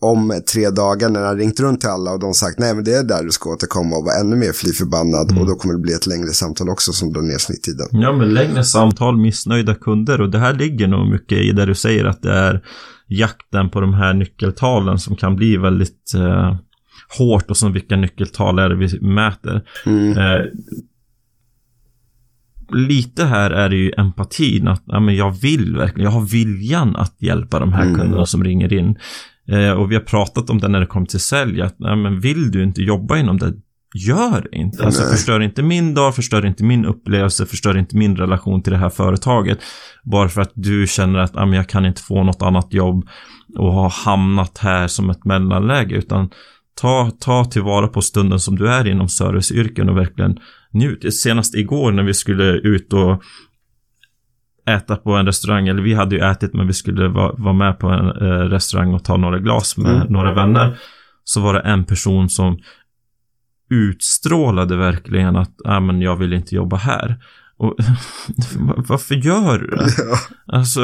om 0.00 0.42
tre 0.52 0.70
dagar 0.70 1.08
när 1.08 1.24
han 1.24 1.36
ringt 1.36 1.60
runt 1.60 1.80
till 1.80 1.88
alla 1.88 2.12
och 2.12 2.20
de 2.20 2.34
sagt 2.34 2.58
nej 2.58 2.74
men 2.74 2.84
det 2.84 2.94
är 2.94 3.04
där 3.04 3.24
du 3.24 3.30
ska 3.30 3.50
återkomma 3.50 3.96
och 3.96 4.04
vara 4.04 4.20
ännu 4.20 4.36
mer 4.36 4.52
fly 4.52 4.72
förbannad 4.72 5.30
mm. 5.30 5.42
och 5.42 5.48
då 5.48 5.54
kommer 5.54 5.74
det 5.74 5.80
bli 5.80 5.92
ett 5.92 6.06
längre 6.06 6.28
samtal 6.28 6.68
också 6.68 6.92
som 6.92 7.12
drar 7.12 7.22
ner 7.22 7.38
snitttiden. 7.38 7.86
Ja 7.90 8.12
men 8.12 8.34
längre 8.34 8.64
samtal, 8.64 9.16
missnöjda 9.16 9.74
kunder 9.74 10.20
och 10.20 10.30
det 10.30 10.38
här 10.38 10.54
ligger 10.54 10.88
nog 10.88 11.10
mycket 11.10 11.38
i 11.38 11.52
det 11.52 11.66
du 11.66 11.74
säger 11.74 12.04
att 12.04 12.22
det 12.22 12.32
är 12.32 12.62
jakten 13.06 13.70
på 13.70 13.80
de 13.80 13.94
här 13.94 14.14
nyckeltalen 14.14 14.98
som 14.98 15.16
kan 15.16 15.36
bli 15.36 15.56
väldigt 15.56 16.14
eh, 16.14 16.56
hårt 17.18 17.50
och 17.50 17.56
som 17.56 17.72
vilka 17.72 17.96
nyckeltal 17.96 18.58
är 18.58 18.68
det 18.68 18.76
vi 18.76 19.00
mäter. 19.00 19.62
Mm. 19.86 20.18
Eh, 20.18 20.44
lite 22.70 23.24
här 23.24 23.50
är 23.50 23.68
det 23.68 23.76
ju 23.76 23.92
empatin 23.96 24.68
att 24.68 24.82
ja, 24.86 25.00
men 25.00 25.16
jag 25.16 25.30
vill 25.30 25.76
verkligen, 25.76 26.04
jag 26.04 26.10
har 26.10 26.26
viljan 26.26 26.96
att 26.96 27.22
hjälpa 27.22 27.58
de 27.58 27.72
här 27.72 27.82
mm. 27.82 27.94
kunderna 27.94 28.26
som 28.26 28.44
ringer 28.44 28.72
in. 28.72 28.96
Eh, 29.48 29.70
och 29.70 29.90
vi 29.90 29.94
har 29.94 30.02
pratat 30.02 30.50
om 30.50 30.58
det 30.58 30.68
när 30.68 30.80
det 30.80 30.86
kommer 30.86 31.06
till 31.06 31.20
sälj, 31.20 31.62
att 31.62 31.78
nej, 31.78 31.96
men 31.96 32.20
vill 32.20 32.50
du 32.50 32.62
inte 32.62 32.82
jobba 32.82 33.18
inom 33.18 33.38
det, 33.38 33.52
gör 33.94 34.54
inte. 34.54 34.84
Alltså 34.84 35.02
förstör 35.02 35.40
inte 35.40 35.62
min 35.62 35.94
dag, 35.94 36.14
förstör 36.14 36.46
inte 36.46 36.64
min 36.64 36.84
upplevelse, 36.84 37.46
förstör 37.46 37.78
inte 37.78 37.96
min 37.96 38.16
relation 38.16 38.62
till 38.62 38.72
det 38.72 38.78
här 38.78 38.90
företaget. 38.90 39.58
Bara 40.04 40.28
för 40.28 40.40
att 40.40 40.52
du 40.54 40.86
känner 40.86 41.18
att 41.18 41.36
ah, 41.36 41.46
men 41.46 41.56
jag 41.56 41.68
kan 41.68 41.86
inte 41.86 42.02
få 42.02 42.22
något 42.22 42.42
annat 42.42 42.74
jobb 42.74 43.08
och 43.58 43.72
har 43.72 43.90
hamnat 43.90 44.58
här 44.58 44.86
som 44.86 45.10
ett 45.10 45.24
mellanläge, 45.24 45.94
utan 45.94 46.30
ta, 46.80 47.10
ta 47.20 47.44
tillvara 47.44 47.88
på 47.88 48.02
stunden 48.02 48.40
som 48.40 48.56
du 48.56 48.68
är 48.68 48.86
inom 48.86 49.08
serviceyrken 49.08 49.88
och 49.88 49.96
verkligen 49.96 50.38
njut. 50.76 51.14
Senast 51.14 51.54
igår 51.54 51.92
när 51.92 52.02
vi 52.02 52.14
skulle 52.14 52.44
ut 52.44 52.92
och 52.92 53.22
äta 54.66 54.96
på 54.96 55.12
en 55.12 55.26
restaurang, 55.26 55.68
eller 55.68 55.82
vi 55.82 55.94
hade 55.94 56.16
ju 56.16 56.22
ätit 56.22 56.54
men 56.54 56.66
vi 56.66 56.72
skulle 56.72 57.08
vara, 57.08 57.32
vara 57.38 57.54
med 57.54 57.78
på 57.78 57.88
en 57.88 58.08
eh, 58.08 58.48
restaurang 58.48 58.94
och 58.94 59.04
ta 59.04 59.16
några 59.16 59.38
glas 59.38 59.76
med 59.76 59.96
mm. 59.96 60.06
några 60.12 60.34
vänner. 60.34 60.78
Så 61.24 61.40
var 61.40 61.54
det 61.54 61.60
en 61.60 61.84
person 61.84 62.28
som 62.28 62.58
utstrålade 63.70 64.76
verkligen 64.76 65.36
att, 65.36 65.54
ja 65.64 65.80
men 65.80 66.00
jag 66.00 66.16
vill 66.16 66.32
inte 66.32 66.54
jobba 66.54 66.76
här. 66.76 67.16
Och 67.58 67.74
varför 68.88 69.14
gör 69.14 69.58
du 69.58 69.66
det? 69.66 69.88
Ja. 69.98 70.18
Alltså, 70.56 70.80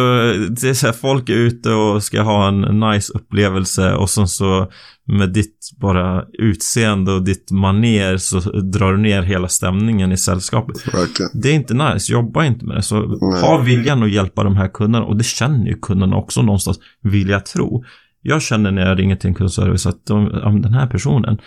det 0.61 0.69
är 0.69 0.75
så 0.75 0.87
här, 0.87 0.93
folk 0.93 1.29
är 1.29 1.35
ute 1.35 1.71
och 1.71 2.03
ska 2.03 2.23
ha 2.23 2.49
en 2.49 2.61
nice 2.81 3.13
upplevelse 3.13 3.95
och 3.95 4.11
sen 4.11 4.29
så 4.29 4.71
med 5.07 5.33
ditt 5.33 5.71
bara 5.81 6.25
utseende 6.33 7.13
och 7.13 7.25
ditt 7.25 7.51
maner 7.51 8.17
så 8.17 8.41
drar 8.61 8.93
du 8.93 8.99
ner 8.99 9.23
hela 9.23 9.49
stämningen 9.49 10.13
i 10.13 10.17
sällskapet. 10.17 10.95
Verkligen. 10.95 11.31
Det 11.35 11.49
är 11.49 11.55
inte 11.55 11.75
nice, 11.75 12.13
jobba 12.13 12.45
inte 12.45 12.65
med 12.65 12.77
det. 12.77 12.83
Så 12.83 13.01
Nej. 13.01 13.41
ha 13.41 13.59
viljan 13.59 14.03
att 14.03 14.13
hjälpa 14.13 14.45
de 14.45 14.57
här 14.57 14.69
kunderna 14.69 15.05
och 15.05 15.17
det 15.17 15.25
känner 15.25 15.67
ju 15.67 15.79
kunderna 15.79 16.17
också 16.17 16.43
någonstans, 16.43 16.79
vill 17.03 17.29
jag 17.29 17.47
tro. 17.47 17.85
Jag 18.23 18.43
känner 18.43 18.71
när 18.71 18.87
jag 18.87 18.99
ringer 18.99 19.17
till 19.17 19.29
en 19.29 19.35
kundservice 19.35 19.87
att 19.87 20.07
de, 20.07 20.29
den 20.63 20.75
här 20.75 20.87
personen, 20.87 21.39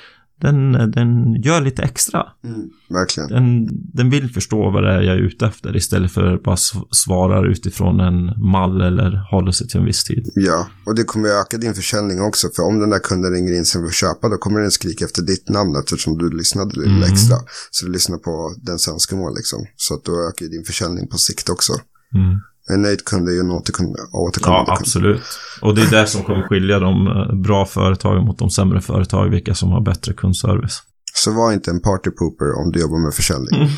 den, 0.41 0.71
den 0.91 1.41
gör 1.41 1.61
lite 1.61 1.81
extra. 1.81 2.27
Mm, 2.43 2.69
verkligen. 2.89 3.29
Den, 3.29 3.67
den 3.93 4.09
vill 4.09 4.33
förstå 4.33 4.71
vad 4.71 4.83
det 4.83 4.91
är 4.91 5.01
jag 5.01 5.15
är 5.15 5.19
ute 5.19 5.45
efter 5.45 5.75
istället 5.77 6.11
för 6.11 6.33
att 6.33 6.43
bara 6.43 6.57
svarar 6.91 7.51
utifrån 7.51 7.99
en 7.99 8.49
mall 8.51 8.81
eller 8.81 9.31
håller 9.31 9.51
sig 9.51 9.67
till 9.67 9.79
en 9.79 9.85
viss 9.85 10.03
tid. 10.03 10.31
Ja, 10.35 10.67
och 10.85 10.95
det 10.95 11.03
kommer 11.03 11.29
att 11.29 11.45
öka 11.45 11.57
din 11.57 11.73
försäljning 11.73 12.21
också. 12.21 12.47
För 12.55 12.63
om 12.63 12.79
den 12.79 12.89
där 12.89 12.99
kunden 12.99 13.31
ringer 13.31 13.53
in 13.53 13.65
sen 13.65 13.83
vill 13.83 13.91
köpa 13.91 14.29
då 14.29 14.37
kommer 14.37 14.59
den 14.59 14.71
skrika 14.71 15.05
efter 15.05 15.21
ditt 15.21 15.49
namn 15.49 15.75
eftersom 15.75 16.17
du 16.17 16.37
lyssnade 16.37 16.79
lite 16.79 16.89
mm. 16.89 17.13
extra. 17.13 17.37
Så 17.71 17.85
du 17.85 17.91
lyssnar 17.91 18.17
på 18.17 18.55
dens 18.61 18.87
önskemål 18.87 19.35
liksom. 19.35 19.65
Så 19.75 19.93
att 19.93 20.03
då 20.03 20.11
ökar 20.29 20.45
din 20.45 20.63
försäljning 20.63 21.07
på 21.07 21.17
sikt 21.17 21.49
också. 21.49 21.73
Mm. 22.15 22.39
En 22.69 22.81
nöjd 22.81 23.05
kund 23.05 23.29
är 23.29 23.33
ju 23.33 23.39
en 23.39 23.51
återkommande 23.51 24.71
Ja, 24.71 24.77
absolut. 24.79 25.21
Och 25.61 25.75
det 25.75 25.81
är 25.81 25.91
det 25.91 26.07
som 26.07 26.23
kommer 26.23 26.47
skilja 26.47 26.79
de 26.79 27.07
eh, 27.07 27.35
bra 27.35 27.65
företagen 27.65 28.25
mot 28.25 28.39
de 28.39 28.49
sämre 28.49 28.81
företagen, 28.81 29.31
vilka 29.31 29.55
som 29.55 29.69
har 29.69 29.81
bättre 29.81 30.13
kundservice. 30.13 30.83
Så 31.13 31.31
var 31.31 31.53
inte 31.53 31.71
en 31.71 31.81
partypooper 31.81 32.59
om 32.59 32.71
du 32.71 32.79
jobbar 32.79 33.03
med 33.03 33.13
försäljning. 33.13 33.55
Mm. 33.55 33.71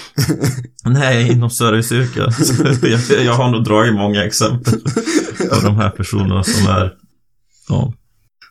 Nej, 0.99 1.31
inom 1.31 1.49
serviceyrken. 1.49 2.31
jag, 2.81 3.25
jag 3.25 3.33
har 3.33 3.51
nog 3.51 3.63
dragit 3.63 3.93
många 3.93 4.25
exempel 4.25 4.81
på 5.49 5.59
de 5.63 5.75
här 5.75 5.89
personerna 5.89 6.43
som 6.43 6.67
är, 6.67 6.93
ja. 7.69 7.93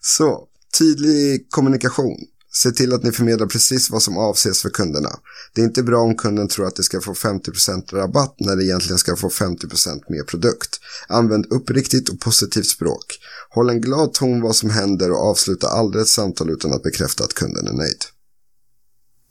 Så, 0.01 0.41
tydlig 0.79 1.47
kommunikation. 1.51 2.17
Se 2.63 2.71
till 2.71 2.93
att 2.93 3.03
ni 3.03 3.13
förmedlar 3.13 3.47
precis 3.47 3.91
vad 3.91 4.03
som 4.03 4.19
avses 4.19 4.63
för 4.63 4.71
kunderna. 4.71 5.09
Det 5.55 5.61
är 5.61 5.65
inte 5.65 5.83
bra 5.83 6.01
om 6.01 6.17
kunden 6.17 6.49
tror 6.49 6.67
att 6.67 6.77
de 6.77 6.83
ska 6.83 7.01
få 7.01 7.13
50% 7.13 7.95
rabatt 7.95 8.35
när 8.39 8.57
det 8.57 8.65
egentligen 8.65 8.99
ska 8.99 9.17
få 9.17 9.29
50% 9.29 10.03
mer 10.09 10.23
produkt. 10.23 10.81
Använd 11.09 11.47
uppriktigt 11.47 12.09
och 12.09 12.21
positivt 12.21 12.67
språk. 12.67 13.05
Håll 13.51 13.71
en 13.71 13.81
glad 13.81 14.13
ton 14.13 14.41
vad 14.41 14.57
som 14.57 14.71
händer 14.71 15.11
och 15.11 15.31
avsluta 15.31 15.69
aldrig 15.69 16.03
ett 16.03 16.09
samtal 16.09 16.51
utan 16.51 16.73
att 16.73 16.83
bekräfta 16.83 17.25
att 17.25 17.35
kunden 17.35 17.67
är 17.67 17.73
nöjd. 17.73 18.03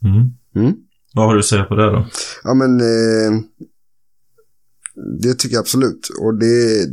Mm. 0.04 0.66
Mm? 0.66 0.76
Vad 1.14 1.26
har 1.26 1.34
du 1.34 1.40
att 1.40 1.46
säga 1.46 1.64
på 1.64 1.74
det 1.74 1.90
då? 1.90 2.06
Ja 2.44 2.54
men 2.54 2.80
eh, 2.80 3.40
det 5.22 5.34
tycker 5.34 5.54
jag 5.54 5.60
absolut. 5.60 6.08
Och 6.20 6.38
det 6.38 6.86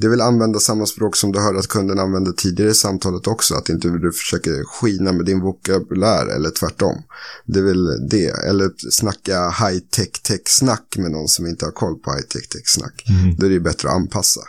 det 0.00 0.08
vill 0.08 0.20
använda 0.20 0.58
samma 0.58 0.86
språk 0.86 1.16
som 1.16 1.32
du 1.32 1.40
hörde 1.40 1.58
att 1.58 1.66
kunden 1.66 1.98
använde 1.98 2.32
tidigare 2.32 2.70
i 2.70 2.74
samtalet 2.74 3.26
också. 3.26 3.54
Att 3.54 3.68
inte 3.68 3.88
du 3.88 4.12
försöker 4.12 4.64
skina 4.64 5.12
med 5.12 5.26
din 5.26 5.40
vokabulär 5.40 6.26
eller 6.26 6.50
tvärtom. 6.50 7.02
Det 7.46 7.60
vill 7.60 8.08
det. 8.10 8.28
Eller 8.28 8.70
snacka 8.90 9.50
high-tech 9.50 10.22
tech-snack 10.22 10.96
med 10.98 11.10
någon 11.10 11.28
som 11.28 11.46
inte 11.46 11.64
har 11.64 11.72
koll 11.72 11.98
på 11.98 12.10
high-tech 12.10 12.48
tech-snack. 12.48 13.04
Mm. 13.08 13.36
Då 13.36 13.46
är 13.46 13.50
det 13.50 13.60
bättre 13.60 13.88
att 13.88 13.94
anpassa. 13.94 14.40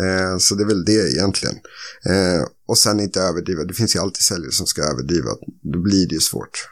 Eh, 0.00 0.38
så 0.38 0.54
det 0.54 0.62
är 0.62 0.66
väl 0.66 0.84
det 0.84 1.12
egentligen. 1.12 1.54
Eh, 2.04 2.46
och 2.68 2.78
sen 2.78 3.00
inte 3.00 3.20
överdriva. 3.20 3.64
Det 3.64 3.74
finns 3.74 3.96
ju 3.96 4.00
alltid 4.00 4.22
säljare 4.22 4.52
som 4.52 4.66
ska 4.66 4.82
överdriva. 4.82 5.30
Då 5.72 5.82
blir 5.82 6.08
det 6.08 6.14
ju 6.14 6.20
svårt. 6.20 6.68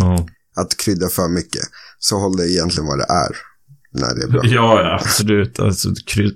Mm. 0.00 0.26
Att 0.56 0.76
krydda 0.76 1.08
för 1.08 1.28
mycket. 1.28 1.62
Så 1.98 2.18
håll 2.18 2.36
det 2.36 2.52
egentligen 2.52 2.86
vad 2.86 2.98
det 2.98 3.06
är. 3.08 3.36
Nej, 4.00 4.14
det 4.16 4.22
är 4.24 4.30
bra. 4.30 4.40
Ja, 4.44 4.98
absolut. 5.00 5.60
Alltså, 5.60 5.88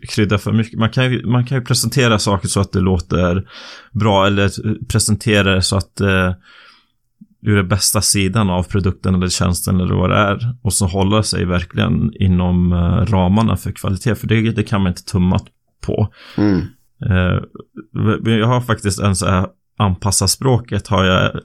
krydda 0.09 0.39
för 0.39 0.53
mycket. 0.53 0.79
Man 0.79 0.91
kan, 0.91 1.13
ju, 1.13 1.27
man 1.27 1.47
kan 1.47 1.59
ju 1.59 1.65
presentera 1.65 2.19
saker 2.19 2.49
så 2.49 2.61
att 2.61 2.73
det 2.73 2.81
låter 2.81 3.49
bra 3.93 4.27
eller 4.27 4.51
presentera 4.85 5.55
det 5.55 5.63
så 5.63 5.77
att 5.77 6.01
eh, 6.01 6.33
ur 7.43 7.57
den 7.57 7.69
bästa 7.69 8.01
sidan 8.01 8.51
av 8.51 8.63
produkten 8.63 9.15
eller 9.15 9.29
tjänsten 9.29 9.81
eller 9.81 9.95
vad 9.95 10.11
det 10.11 10.17
är. 10.17 10.55
Och 10.63 10.73
så 10.73 10.87
hålla 10.87 11.23
sig 11.23 11.45
verkligen 11.45 12.13
inom 12.15 12.73
eh, 12.73 13.13
ramarna 13.13 13.57
för 13.57 13.73
kvalitet. 13.73 14.15
För 14.15 14.27
det, 14.27 14.51
det 14.51 14.63
kan 14.63 14.83
man 14.83 14.91
inte 14.91 15.05
tumma 15.05 15.41
på. 15.87 16.13
Mm. 16.37 16.61
Eh, 17.07 17.41
jag 18.25 18.47
har 18.47 18.61
faktiskt 18.61 19.01
en 19.01 19.17
så 19.17 19.27
här 19.27 19.47
anpassa 19.79 20.29
språket 20.29 20.87
har 20.87 21.05
jag 21.05 21.41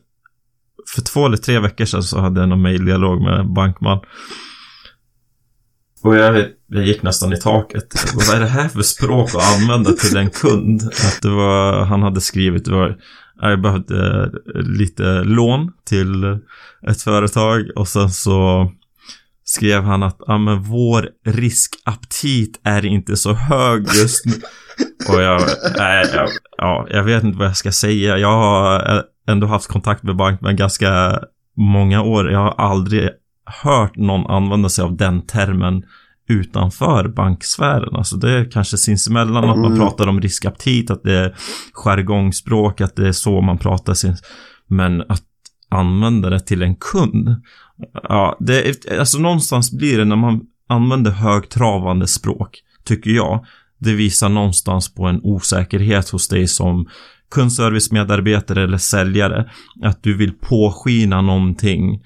för 0.96 1.02
två 1.02 1.26
eller 1.26 1.38
tre 1.38 1.60
veckor 1.60 1.86
sedan 1.86 2.04
så 2.04 2.20
hade 2.20 2.42
jag 2.42 2.52
en 2.52 2.62
mejldialog 2.62 3.22
med 3.22 3.54
bankman. 3.54 4.00
Och 6.06 6.16
jag, 6.16 6.46
jag 6.68 6.86
gick 6.86 7.04
nästan 7.04 7.34
i 7.34 7.38
taket. 7.38 8.14
Vad 8.16 8.36
är 8.36 8.40
det 8.40 8.46
här 8.46 8.70
för 8.70 8.82
språk 8.82 9.30
att 9.36 9.62
använda 9.62 9.92
till 9.92 10.18
en 10.18 10.30
kund? 10.30 10.82
Att 10.84 11.20
det 11.22 11.30
var, 11.30 11.86
han 11.86 12.04
hade 12.04 12.22
skrivit, 12.22 12.66
det 12.66 12.72
var, 12.72 12.98
jag 13.42 13.62
behövde 13.62 14.32
lite 14.56 15.24
lån 15.24 15.72
till 15.86 16.40
ett 16.88 17.02
företag 17.02 17.70
och 17.76 17.88
sen 17.88 18.10
så 18.10 18.72
skrev 19.44 19.84
han 19.84 20.04
att 20.04 20.18
ja, 20.28 20.38
men 20.38 20.62
vår 20.62 21.10
riskaptit 21.26 22.60
är 22.64 22.86
inte 22.86 23.18
så 23.18 23.34
hög 23.34 23.88
just 23.96 24.26
nu. 24.26 24.34
Och 25.10 25.22
jag, 25.22 25.42
äh, 25.80 26.10
jag, 26.14 26.30
ja, 26.58 26.88
jag 26.90 27.04
vet 27.04 27.24
inte 27.24 27.38
vad 27.38 27.48
jag 27.48 27.58
ska 27.58 27.72
säga. 27.72 28.18
Jag 28.18 28.38
har 28.38 29.04
ändå 29.28 29.48
haft 29.48 29.68
kontakt 29.68 30.04
med 30.04 30.16
bank 30.16 30.42
ganska 30.42 31.20
många 31.58 32.02
år. 32.02 32.32
Jag 32.32 32.40
har 32.40 32.56
aldrig 32.58 33.10
hört 33.64 33.96
någon 33.96 34.28
använda 34.28 34.70
sig 34.70 34.84
av 34.84 34.98
den 34.98 35.22
termen 35.22 35.84
utanför 36.28 37.08
banksfären. 37.08 37.96
Alltså 37.96 38.16
det 38.16 38.32
är 38.32 38.52
kanske 38.52 38.78
sinsemellan 38.78 39.44
mm. 39.44 39.50
att 39.50 39.58
man 39.58 39.74
mm. 39.74 39.80
pratar 39.80 40.08
om 40.08 40.22
riskaptit, 40.22 40.92
att 40.92 41.04
det 41.04 41.14
är 41.14 41.36
jargongspråk, 41.74 42.82
att 42.82 42.96
det 42.96 43.08
är 43.08 43.12
så 43.12 43.42
man 43.42 43.58
pratar 43.58 43.94
sin... 43.94 44.16
Men 44.68 45.02
att 45.02 45.24
använda 45.70 46.30
det 46.30 46.40
till 46.40 46.62
en 46.62 46.76
kund. 46.76 47.36
Ja, 48.04 48.38
det 48.40 48.70
är, 48.70 49.00
alltså 49.00 49.20
någonstans 49.20 49.72
blir 49.72 49.98
det 49.98 50.06
när 50.06 50.16
man 50.16 50.42
använder 50.68 51.12
högtravande 51.12 52.08
språk, 52.08 52.62
tycker 52.84 53.12
jag. 53.12 53.46
det 53.80 53.94
visar 53.94 54.30
någonstans 54.30 54.96
på 54.96 55.06
en 55.06 55.20
osäkerhet 55.24 56.10
hos 56.10 56.28
dig 56.28 56.48
som 56.48 56.88
kundservicemedarbetare 57.32 58.64
eller 58.64 58.78
säljare. 58.78 59.50
Att 59.84 60.04
du 60.04 60.18
vill 60.18 60.34
påskina 60.34 61.22
någonting 61.22 62.02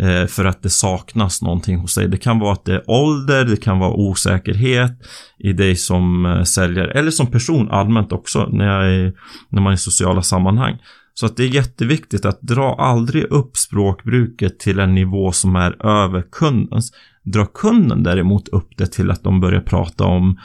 Eh, 0.00 0.26
för 0.26 0.44
att 0.44 0.62
det 0.62 0.70
saknas 0.70 1.42
någonting 1.42 1.76
hos 1.76 1.94
dig. 1.94 2.08
Det 2.08 2.16
kan 2.16 2.38
vara 2.38 2.52
att 2.52 2.64
det 2.64 2.74
är 2.74 2.90
ålder, 2.90 3.44
det 3.44 3.56
kan 3.56 3.78
vara 3.78 3.92
osäkerhet 3.92 4.92
i 5.38 5.52
dig 5.52 5.76
som 5.76 6.26
eh, 6.26 6.42
säljare 6.42 6.90
eller 6.92 7.10
som 7.10 7.26
person 7.26 7.70
allmänt 7.70 8.12
också 8.12 8.48
när, 8.52 8.66
jag 8.66 8.94
är, 8.94 9.12
när 9.48 9.62
man 9.62 9.70
är 9.70 9.74
i 9.74 9.78
sociala 9.78 10.22
sammanhang. 10.22 10.78
Så 11.14 11.26
att 11.26 11.36
det 11.36 11.42
är 11.42 11.48
jätteviktigt 11.48 12.24
att 12.24 12.40
dra 12.40 12.74
aldrig 12.74 13.24
upp 13.24 13.56
språkbruket 13.56 14.58
till 14.58 14.78
en 14.78 14.94
nivå 14.94 15.32
som 15.32 15.56
är 15.56 15.86
över 15.86 16.24
kundens. 16.32 16.92
Dra 17.22 17.46
kunden 17.46 18.02
däremot 18.02 18.48
upp 18.48 18.68
det 18.76 18.86
till 18.86 19.10
att 19.10 19.22
de 19.22 19.40
börjar 19.40 19.60
prata 19.60 20.04
om 20.04 20.38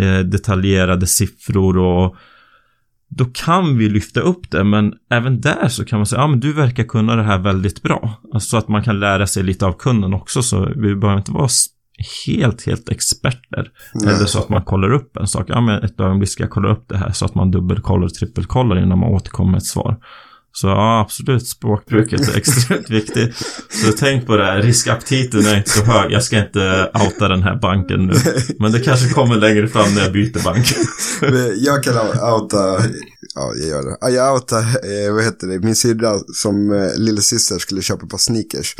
eh, 0.00 0.18
detaljerade 0.18 1.06
siffror 1.06 1.78
och 1.78 2.16
då 3.16 3.24
kan 3.24 3.78
vi 3.78 3.88
lyfta 3.88 4.20
upp 4.20 4.50
det, 4.50 4.64
men 4.64 4.92
även 5.10 5.40
där 5.40 5.68
så 5.68 5.84
kan 5.84 5.98
man 5.98 6.06
säga, 6.06 6.20
ja 6.20 6.26
men 6.26 6.40
du 6.40 6.52
verkar 6.52 6.84
kunna 6.84 7.16
det 7.16 7.22
här 7.22 7.38
väldigt 7.38 7.82
bra. 7.82 8.20
Alltså 8.32 8.48
så 8.48 8.56
att 8.56 8.68
man 8.68 8.82
kan 8.82 9.00
lära 9.00 9.26
sig 9.26 9.42
lite 9.42 9.66
av 9.66 9.72
kunden 9.72 10.14
också, 10.14 10.42
så 10.42 10.68
vi 10.76 10.96
behöver 10.96 11.18
inte 11.18 11.32
vara 11.32 11.48
helt, 12.26 12.66
helt 12.66 12.88
experter. 12.88 13.70
Nej. 13.94 14.14
Eller 14.14 14.26
så 14.26 14.38
att 14.38 14.48
man 14.48 14.62
kollar 14.62 14.92
upp 14.92 15.16
en 15.16 15.26
sak. 15.26 15.44
Ja, 15.48 15.60
men 15.60 15.82
ett 15.82 16.00
ögonblick 16.00 16.30
ska 16.30 16.42
jag 16.42 16.50
kolla 16.50 16.68
upp 16.68 16.88
det 16.88 16.96
här 16.96 17.12
så 17.12 17.24
att 17.24 17.34
man 17.34 17.50
dubbelkollar 17.50 18.04
och 18.04 18.14
trippelkollar 18.14 18.82
innan 18.82 18.98
man 18.98 19.08
återkommer 19.08 19.50
med 19.50 19.58
ett 19.58 19.66
svar. 19.66 19.96
Så 20.56 20.66
ja, 20.66 21.00
absolut, 21.00 21.48
språkbruket 21.48 22.28
är 22.28 22.36
extremt 22.36 22.90
viktigt. 22.90 23.36
Så 23.68 23.92
tänk 23.98 24.26
på 24.26 24.36
det, 24.36 24.44
här, 24.44 24.62
riskaptiten 24.62 25.46
är 25.46 25.56
inte 25.56 25.70
så 25.70 25.84
hög. 25.84 26.12
Jag 26.12 26.22
ska 26.22 26.38
inte 26.38 26.90
outa 26.94 27.28
den 27.28 27.42
här 27.42 27.58
banken 27.60 28.06
nu. 28.06 28.14
Men 28.58 28.72
det 28.72 28.80
kanske 28.80 29.08
kommer 29.08 29.36
längre 29.36 29.68
fram 29.68 29.94
när 29.94 30.02
jag 30.02 30.12
byter 30.12 30.44
bank. 30.44 30.66
jag 31.56 31.82
kan 31.82 31.96
outa, 31.96 32.84
ja 33.34 33.52
jag 33.60 33.68
gör 33.68 33.82
det. 33.82 34.14
Jag 34.14 34.34
outar, 34.34 34.60
eh, 34.60 35.14
vad 35.14 35.24
heter 35.24 35.46
det, 35.46 35.58
min 35.58 35.76
syrra 35.76 36.18
som 36.34 36.72
eh, 36.72 36.98
lillasyster 36.98 37.58
skulle 37.58 37.82
köpa 37.82 38.06
på 38.06 38.18
sneakers 38.18 38.76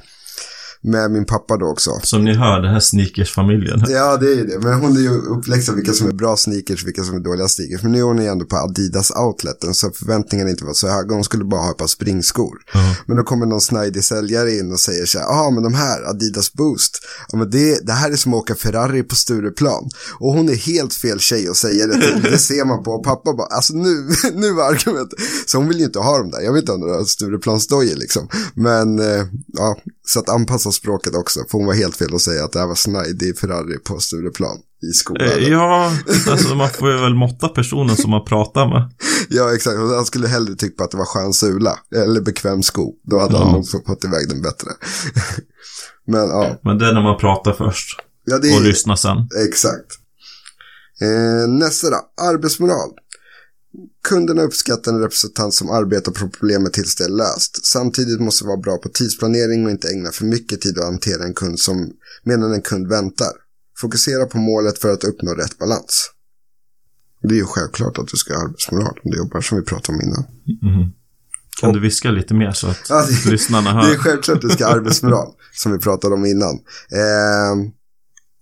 med 0.84 1.10
min 1.10 1.24
pappa 1.24 1.56
då 1.56 1.66
också. 1.66 1.90
Som 2.02 2.24
ni 2.24 2.34
hör, 2.34 2.60
den 2.60 2.72
här 2.72 2.80
sneakersfamiljen. 2.80 3.84
Ja, 3.94 4.16
det 4.16 4.26
är 4.26 4.36
ju 4.36 4.46
det. 4.46 4.58
Men 4.58 4.80
hon 4.80 4.96
är 4.96 5.00
ju 5.00 5.08
uppläxt 5.08 5.68
av 5.68 5.74
vilka 5.74 5.92
som 5.92 6.08
är 6.08 6.12
bra 6.12 6.36
sneakers, 6.36 6.84
vilka 6.86 7.04
som 7.04 7.16
är 7.16 7.20
dåliga 7.20 7.48
sneakers. 7.48 7.82
Men 7.82 7.92
nu 7.92 7.98
är 7.98 8.02
hon 8.02 8.18
ju 8.18 8.26
ändå 8.26 8.44
på 8.44 8.56
Adidas 8.56 9.10
outleten, 9.10 9.74
så 9.74 9.90
förväntningarna 9.90 10.50
inte 10.50 10.64
var 10.64 10.72
så 10.72 10.88
höga. 10.88 11.14
Hon 11.14 11.24
skulle 11.24 11.44
bara 11.44 11.60
ha 11.60 11.70
ett 11.70 11.76
par 11.76 11.86
springskor. 11.86 12.58
-huh. 12.72 12.94
Men 13.06 13.16
då 13.16 13.22
kommer 13.22 13.46
någon 13.46 13.60
snajdig 13.60 14.04
säljare 14.04 14.52
in 14.52 14.72
och 14.72 14.80
säger 14.80 15.06
så 15.06 15.18
här, 15.18 15.26
ja 15.26 15.46
ah, 15.46 15.50
men 15.50 15.62
de 15.62 15.74
här, 15.74 16.02
Adidas 16.02 16.52
Boost, 16.52 16.98
ja 17.28 17.38
men 17.38 17.50
det, 17.50 17.86
det 17.86 17.92
här 17.92 18.10
är 18.10 18.16
som 18.16 18.34
att 18.34 18.40
åka 18.40 18.54
Ferrari 18.54 19.02
på 19.02 19.14
Stureplan. 19.14 19.90
Och 20.18 20.32
hon 20.32 20.48
är 20.48 20.54
helt 20.54 20.94
fel 20.94 21.20
tjej 21.20 21.48
att 21.48 21.56
säga 21.56 21.86
det 21.86 21.92
till, 21.92 22.22
det 22.22 22.38
ser 22.38 22.64
man 22.64 22.82
på. 22.82 22.90
Och 22.90 23.04
pappa 23.04 23.32
bara, 23.32 23.46
alltså 23.46 23.74
nu, 23.74 24.08
nu 24.34 24.52
var 24.52 24.64
argumentet. 24.72 25.18
Så 25.46 25.58
hon 25.58 25.68
vill 25.68 25.78
ju 25.78 25.84
inte 25.84 25.98
ha 25.98 26.18
dem 26.18 26.30
där, 26.30 26.40
jag 26.40 26.52
vill 26.52 26.60
inte 26.60 26.72
ha 26.72 26.78
några 26.78 27.04
Stureplansdojor 27.04 27.96
liksom. 27.96 28.28
Men, 28.54 28.98
eh, 28.98 29.24
ja, 29.46 29.76
så 30.06 30.20
att 30.20 30.28
anpassa 30.28 30.72
språket 30.72 31.14
också. 31.14 31.40
För 31.50 31.58
hon 31.58 31.66
var 31.66 31.74
helt 31.74 31.96
fel 31.96 32.14
att 32.14 32.20
säga 32.20 32.44
att 32.44 32.52
det 32.52 32.58
här 32.58 32.66
var 32.66 32.74
snajdig 32.74 33.38
Ferrari 33.38 33.78
på 33.78 33.98
Stureplan 33.98 34.58
i 34.90 34.92
skolan. 34.92 35.28
Eh, 35.28 35.48
ja, 35.48 35.92
alltså 36.30 36.54
man 36.54 36.70
får 36.70 36.90
ju 36.90 36.98
väl 36.98 37.14
måtta 37.14 37.48
personen 37.48 37.96
som 37.96 38.10
man 38.10 38.24
pratar 38.24 38.68
med. 38.68 38.90
ja, 39.28 39.54
exakt. 39.54 39.76
Han 39.76 40.04
skulle 40.04 40.28
hellre 40.28 40.54
tycka 40.54 40.84
att 40.84 40.90
det 40.90 40.96
var 40.96 41.04
skön 41.04 41.32
sula. 41.32 41.78
Eller 41.94 42.20
bekväm 42.20 42.62
sko. 42.62 42.92
Då 43.02 43.18
hade 43.18 43.34
ja. 43.34 43.44
han 43.44 43.52
nog 43.52 43.70
fått 43.86 44.04
iväg 44.04 44.28
den 44.28 44.42
bättre. 44.42 44.70
Men 46.06 46.28
ja. 46.28 46.60
Men 46.62 46.78
det 46.78 46.88
är 46.88 46.92
när 46.92 47.02
man 47.02 47.18
pratar 47.18 47.52
först. 47.52 48.00
Ja, 48.24 48.36
är... 48.36 48.56
Och 48.56 48.62
lyssnar 48.62 48.96
sen. 48.96 49.16
Exakt. 49.48 49.90
Eh, 51.00 51.48
nästa 51.48 51.90
då. 51.90 52.00
Arbetsmoral. 52.22 52.90
Kunderna 54.08 54.42
uppskattar 54.42 54.92
en 54.92 55.00
representant 55.00 55.54
som 55.54 55.70
arbetar 55.70 56.12
på 56.12 56.28
problemet 56.28 56.72
tills 56.72 56.96
det 56.96 57.04
är 57.04 57.08
löst. 57.08 57.66
Samtidigt 57.66 58.20
måste 58.20 58.44
vara 58.44 58.56
bra 58.56 58.76
på 58.76 58.88
tidsplanering 58.88 59.64
och 59.64 59.70
inte 59.70 59.88
ägna 59.88 60.10
för 60.10 60.24
mycket 60.24 60.60
tid 60.60 60.78
att 60.78 60.84
hantera 60.84 61.24
en 61.24 61.34
kund 61.34 61.60
som 61.60 61.90
medan 62.22 62.52
en 62.52 62.62
kund 62.62 62.88
väntar. 62.88 63.32
Fokusera 63.80 64.26
på 64.26 64.38
målet 64.38 64.78
för 64.78 64.92
att 64.92 65.04
uppnå 65.04 65.34
rätt 65.34 65.58
balans. 65.58 66.10
Det 67.22 67.34
är 67.34 67.38
ju 67.38 67.44
självklart 67.44 67.98
att 67.98 68.08
du 68.08 68.16
ska 68.16 68.34
ha 68.34 68.42
arbetsmoral 68.42 68.98
om 69.04 69.10
du 69.10 69.16
jobbar 69.16 69.40
som 69.40 69.58
vi 69.58 69.64
pratade 69.64 69.98
om 69.98 70.04
innan. 70.04 70.24
Mm. 70.62 70.90
Kan 71.60 71.72
du 71.72 71.80
viska 71.80 72.10
lite 72.10 72.34
mer 72.34 72.52
så 72.52 72.66
att 72.66 72.86
ja, 72.88 73.06
det, 73.08 73.30
lyssnarna 73.30 73.72
hör? 73.72 73.88
Det 73.88 73.94
är 73.94 73.98
självklart 73.98 74.36
att 74.36 74.42
du 74.42 74.48
ska 74.48 74.66
ha 74.66 74.74
arbetsmoral 74.74 75.32
som 75.52 75.72
vi 75.72 75.78
pratade 75.78 76.14
om 76.14 76.26
innan. 76.26 76.54
Eh, 76.90 77.70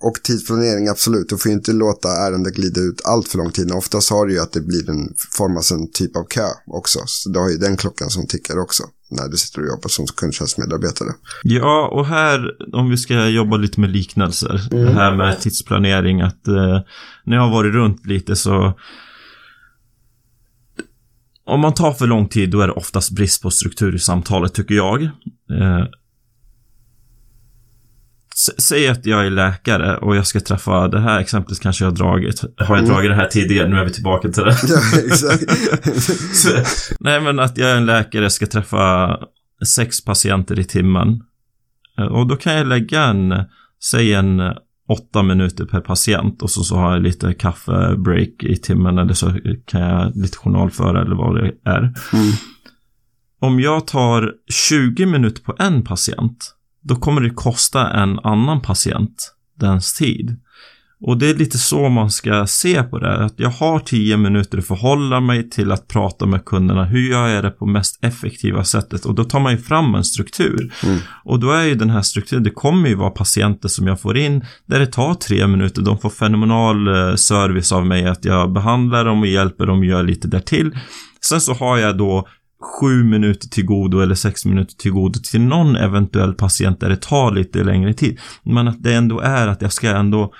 och 0.03 0.15
tidsplanering, 0.23 0.88
absolut. 0.88 1.29
Du 1.29 1.38
får 1.38 1.53
inte 1.53 1.73
låta 1.73 2.09
ärendet 2.09 2.55
glida 2.55 2.81
ut 2.81 3.01
allt 3.05 3.29
för 3.29 3.38
lång 3.38 3.51
tid. 3.53 3.73
Oftast 3.73 4.11
har 4.11 4.27
det 4.27 4.33
ju 4.33 4.41
att 4.41 4.53
det 4.53 4.61
blir 4.61 4.91
en, 4.91 5.15
formas 5.38 5.73
en 5.73 5.91
typ 5.93 6.17
av 6.17 6.25
kö 6.25 6.49
också. 6.67 6.99
Så 7.07 7.31
du 7.31 7.38
har 7.38 7.51
ju 7.51 7.57
den 7.57 7.77
klockan 7.77 8.11
som 8.11 8.27
tickar 8.27 8.59
också. 8.59 8.83
När 9.11 9.29
du 9.29 9.37
sitter 9.37 9.61
och 9.61 9.67
jobbar 9.67 9.88
som 9.88 10.07
kundtjänstmedarbetare. 10.07 11.09
Ja, 11.43 11.88
och 11.93 12.07
här, 12.07 12.41
om 12.73 12.91
vi 12.91 12.97
ska 12.97 13.29
jobba 13.29 13.57
lite 13.57 13.81
med 13.81 13.91
liknelser. 13.91 14.69
Mm. 14.73 14.85
Det 14.85 14.93
här 14.93 15.17
med 15.17 15.41
tidsplanering. 15.41 16.21
Att 16.21 16.49
eh, 16.49 16.81
när 17.25 17.37
jag 17.37 17.43
har 17.43 17.51
varit 17.51 17.75
runt 17.75 18.07
lite 18.07 18.37
så 18.37 18.75
om 21.45 21.61
man 21.61 21.75
tar 21.75 21.93
för 21.93 22.07
lång 22.07 22.29
tid, 22.29 22.51
då 22.51 22.61
är 22.61 22.67
det 22.67 22.73
oftast 22.73 23.11
brist 23.11 23.43
på 23.43 23.51
struktur 23.51 23.95
i 23.95 23.99
samtalet, 23.99 24.55
tycker 24.55 24.75
jag. 24.75 25.03
Eh, 25.03 25.85
Säg 28.59 28.88
att 28.88 29.07
jag 29.07 29.27
är 29.27 29.31
läkare 29.31 29.97
och 29.97 30.16
jag 30.16 30.27
ska 30.27 30.40
träffa, 30.40 30.88
det 30.88 31.01
här 31.01 31.21
exemplet 31.21 31.61
kanske 31.61 31.85
jag 31.85 31.90
har 31.90 31.97
dragit. 31.97 32.42
Har 32.42 32.77
jag 32.77 32.79
mm. 32.79 32.90
dragit 32.90 33.11
det 33.11 33.14
här 33.14 33.27
tidigare? 33.27 33.68
Nu 33.68 33.77
är 33.77 33.85
vi 33.85 33.92
tillbaka 33.92 34.29
till 34.29 34.42
det. 34.42 34.55
Så, 36.35 36.49
nej, 37.01 37.21
men 37.21 37.38
att 37.38 37.59
jag 37.59 37.71
är 37.71 37.77
en 37.77 37.87
läkare, 37.87 38.23
jag 38.23 38.33
ska 38.33 38.47
träffa 38.47 39.16
sex 39.66 40.05
patienter 40.05 40.59
i 40.59 40.64
timmen. 40.64 41.23
Och 42.11 42.27
då 42.27 42.37
kan 42.37 42.55
jag 42.55 42.66
lägga 42.66 43.03
en, 43.03 43.35
säg 43.90 44.14
en 44.14 44.40
åtta 44.88 45.23
minuter 45.23 45.64
per 45.64 45.81
patient 45.81 46.42
och 46.42 46.51
så, 46.51 46.64
så 46.64 46.77
har 46.77 46.92
jag 46.92 47.03
lite 47.03 47.35
kaffebreak 47.35 48.42
i 48.42 48.57
timmen 48.57 48.99
eller 48.99 49.14
så 49.14 49.33
kan 49.66 49.81
jag 49.81 50.16
lite 50.16 50.37
journalföra 50.37 51.03
eller 51.03 51.16
vad 51.16 51.35
det 51.35 51.53
är. 51.64 51.79
Mm. 51.79 52.33
Om 53.40 53.61
jag 53.61 53.87
tar 53.87 54.33
20 54.49 55.07
minuter 55.07 55.42
på 55.42 55.57
en 55.59 55.85
patient 55.85 56.55
då 56.83 56.97
kommer 56.97 57.21
det 57.21 57.31
kosta 57.31 57.90
en 57.90 58.18
annan 58.18 58.61
patient 58.61 59.35
dens 59.61 59.95
tid. 59.95 60.37
Och 61.05 61.18
det 61.18 61.31
är 61.31 61.35
lite 61.35 61.59
så 61.59 61.88
man 61.88 62.11
ska 62.11 62.47
se 62.47 62.83
på 62.83 62.99
det. 62.99 63.25
Att 63.25 63.35
jag 63.37 63.51
har 63.51 63.79
tio 63.79 64.16
minuter 64.16 64.59
att 64.59 64.66
förhålla 64.66 65.21
mig 65.21 65.51
till 65.51 65.73
att 65.73 65.88
prata 65.88 66.27
med 66.27 66.45
kunderna. 66.45 66.85
Hur 66.85 67.11
gör 67.11 67.29
jag 67.29 67.45
det 67.45 67.51
på 67.51 67.66
mest 67.66 68.05
effektiva 68.05 68.64
sättet? 68.64 69.05
Och 69.05 69.14
då 69.14 69.25
tar 69.25 69.40
man 69.40 69.53
ju 69.53 69.59
fram 69.59 69.95
en 69.95 70.05
struktur. 70.05 70.73
Mm. 70.85 70.99
Och 71.25 71.40
då 71.40 71.51
är 71.51 71.64
ju 71.64 71.75
den 71.75 71.90
här 71.90 72.03
strukturen, 72.03 72.42
det 72.42 72.51
kommer 72.51 72.88
ju 72.88 72.95
vara 72.95 73.11
patienter 73.11 73.68
som 73.68 73.87
jag 73.87 74.01
får 74.01 74.16
in 74.16 74.45
där 74.66 74.79
det 74.79 74.87
tar 74.87 75.14
tre 75.14 75.47
minuter. 75.47 75.83
De 75.83 75.99
får 75.99 76.11
fenomenal 76.11 76.88
eh, 76.88 77.14
service 77.14 77.73
av 77.73 77.87
mig 77.87 78.07
att 78.07 78.25
jag 78.25 78.53
behandlar 78.53 79.05
dem 79.05 79.21
och 79.21 79.27
hjälper 79.27 79.66
dem 79.66 79.79
och 79.79 79.85
gör 79.85 80.03
lite 80.03 80.29
därtill. 80.29 80.79
Sen 81.21 81.40
så 81.40 81.55
har 81.55 81.79
jag 81.79 81.99
då 81.99 82.29
sju 82.62 83.05
minuter 83.05 83.48
till 83.48 83.64
godo 83.64 84.01
eller 84.01 84.14
sex 84.14 84.44
minuter 84.44 84.75
till 84.75 84.92
godo 84.92 85.20
till 85.31 85.40
någon 85.40 85.77
eventuell 85.77 86.35
patient 86.35 86.81
där 86.81 86.88
det 86.88 87.03
tar 87.03 87.33
lite 87.33 87.64
längre 87.64 87.94
tid. 87.94 88.18
Men 88.42 88.68
att 88.68 88.83
det 88.83 88.94
ändå 88.94 89.20
är 89.20 89.46
att 89.46 89.62
jag 89.62 89.72
ska 89.72 89.88
ändå 89.88 90.33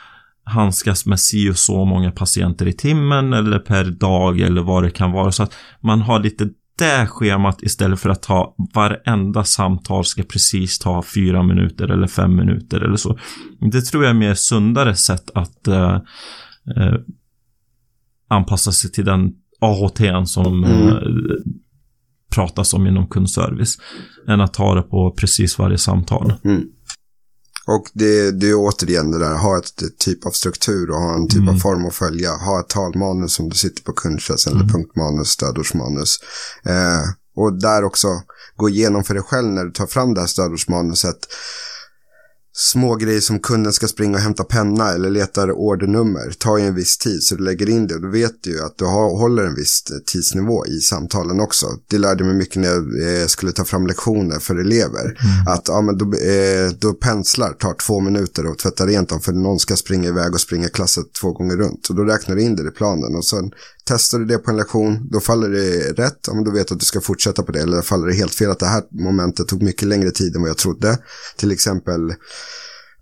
handskas 0.45 1.07
med 1.07 1.21
si 1.21 1.51
och 1.51 1.57
så 1.57 1.85
många 1.85 2.11
patienter 2.11 2.69
i 2.69 2.73
timmen 2.73 3.33
eller 3.33 3.59
per 3.59 3.85
dag 3.85 4.41
eller 4.41 4.63
vad 4.63 4.83
det 4.83 4.91
kan 4.91 5.13
vara. 5.13 5.33
Så 5.33 5.43
att 5.43 5.55
man 5.81 6.03
har 6.03 6.21
lite 6.21 6.49
det 6.79 7.07
schemat 7.07 7.63
istället 7.63 8.01
för 8.01 8.11
att 8.11 8.23
ta 8.23 8.55
varenda 8.75 9.45
samtal 9.45 10.05
ska 10.05 10.23
precis 10.23 10.79
ta 10.79 11.03
fyra 11.03 11.43
minuter 11.43 11.89
eller 11.89 12.07
fem 12.07 12.37
minuter 12.37 12.81
eller 12.81 12.97
så. 12.97 13.19
Det 13.61 13.81
tror 13.81 14.05
jag 14.05 14.11
är 14.11 14.15
mer 14.15 14.35
sundare 14.35 14.95
sätt 14.95 15.31
att 15.35 15.69
eh, 15.69 15.95
eh, 16.77 16.95
anpassa 18.29 18.73
sig 18.73 18.93
till 18.93 19.05
den 19.05 19.33
AHT 19.61 20.29
som 20.29 20.65
mm. 20.65 20.89
eh, 20.89 21.03
pratas 22.33 22.75
om 22.75 22.87
inom 22.87 23.07
kundservice. 23.07 23.77
Än 24.29 24.41
att 24.41 24.55
ta 24.55 24.75
det 24.75 24.83
på 24.83 25.15
precis 25.17 25.59
varje 25.59 25.79
samtal. 25.79 26.35
Mm. 26.45 26.63
Och 27.67 27.85
det, 27.93 28.31
det 28.31 28.51
är 28.51 28.55
återigen 28.55 29.11
det 29.11 29.19
där, 29.19 29.35
ha 29.35 29.59
ett, 29.59 29.99
typ 29.99 30.27
av 30.27 30.31
struktur 30.31 30.91
och 30.91 30.97
ha 30.97 31.15
en 31.15 31.29
typ 31.29 31.41
mm. 31.41 31.55
av 31.55 31.59
form 31.59 31.87
att 31.87 31.95
följa. 31.95 32.31
Ha 32.31 32.61
ett 32.61 32.69
talmanus 32.69 33.33
som 33.33 33.49
du 33.49 33.57
sitter 33.57 33.83
på 33.83 33.93
kundtjänst 33.93 34.47
eller 34.47 34.61
mm. 34.61 34.69
punktmanus, 34.69 35.29
stödordsmanus. 35.29 36.19
Eh, 36.65 37.03
och 37.37 37.53
där 37.61 37.85
också 37.85 38.09
gå 38.57 38.69
igenom 38.69 39.05
för 39.05 39.15
dig 39.15 39.23
själv 39.23 39.49
när 39.49 39.65
du 39.65 39.71
tar 39.71 39.87
fram 39.87 40.15
det 40.15 40.21
här 40.21 40.27
stödordsmanuset. 40.27 41.19
Små 42.55 42.95
grejer 42.95 43.21
som 43.21 43.41
kunden 43.41 43.73
ska 43.73 43.89
springa 43.89 44.17
och 44.17 44.23
hämta 44.23 44.45
penna 44.45 44.93
eller 44.93 45.11
letar 45.11 45.51
ordernummer 45.51 46.33
tar 46.39 46.59
ju 46.59 46.67
en 46.67 46.75
viss 46.75 46.99
tid 46.99 47.23
så 47.23 47.35
du 47.35 47.45
lägger 47.45 47.69
in 47.69 47.87
det 47.87 47.95
och 47.95 48.01
då 48.01 48.09
vet 48.09 48.43
du 48.43 48.51
ju 48.51 48.61
att 48.61 48.79
du 48.79 48.85
har, 48.85 49.19
håller 49.19 49.45
en 49.45 49.55
viss 49.55 49.85
tidsnivå 50.07 50.67
i 50.67 50.81
samtalen 50.81 51.41
också. 51.41 51.67
Det 51.89 51.99
lärde 51.99 52.25
mig 52.25 52.35
mycket 52.35 52.57
när 52.57 52.69
jag 52.69 53.21
eh, 53.21 53.27
skulle 53.27 53.53
ta 53.53 53.65
fram 53.65 53.87
lektioner 53.87 54.39
för 54.39 54.57
elever. 54.57 55.05
Mm. 55.05 55.55
Att 55.55 55.69
ja, 55.69 55.81
men 55.81 55.99
då, 55.99 56.05
eh, 56.05 56.71
då 56.79 56.93
penslar 56.93 57.53
tar 57.53 57.75
två 57.87 58.01
minuter 58.01 58.47
och 58.47 58.59
tvätta 58.59 58.87
rent 58.87 59.09
dem 59.09 59.21
för 59.21 59.33
någon 59.33 59.59
ska 59.59 59.77
springa 59.77 60.09
iväg 60.09 60.35
och 60.35 60.41
springa 60.41 60.69
klasset 60.69 61.13
två 61.21 61.33
gånger 61.33 61.57
runt. 61.57 61.89
Och 61.89 61.97
då 61.97 62.05
räknar 62.05 62.37
du 62.37 62.43
in 62.43 62.57
det 62.57 62.69
i 62.69 62.71
planen 62.71 63.17
och 63.17 63.25
sen 63.25 63.51
testar 63.85 64.19
du 64.19 64.25
det 64.25 64.39
på 64.39 64.51
en 64.51 64.57
lektion, 64.57 65.09
då 65.11 65.21
faller 65.21 65.49
det 65.49 65.93
rätt, 65.93 66.19
ja, 66.27 66.35
men 66.35 66.45
då 66.45 66.51
vet 66.51 66.69
du 66.69 66.75
att 66.75 66.81
du 66.81 66.87
ska 66.87 67.01
fortsätta 67.01 67.43
på 67.43 67.53
det. 67.53 67.61
Eller 67.61 67.83
faller 67.83 68.07
det 68.07 68.15
helt 68.15 68.35
fel, 68.35 68.51
att 68.51 68.59
det 68.59 68.67
här 68.67 68.83
momentet 68.91 69.49
tog 69.49 69.63
mycket 69.63 69.89
längre 69.89 70.11
tid 70.11 70.37
än 70.37 70.43
vad 70.43 70.51
jag 70.51 70.59
trodde. 70.59 70.99
Till 71.37 71.51
exempel 71.51 72.15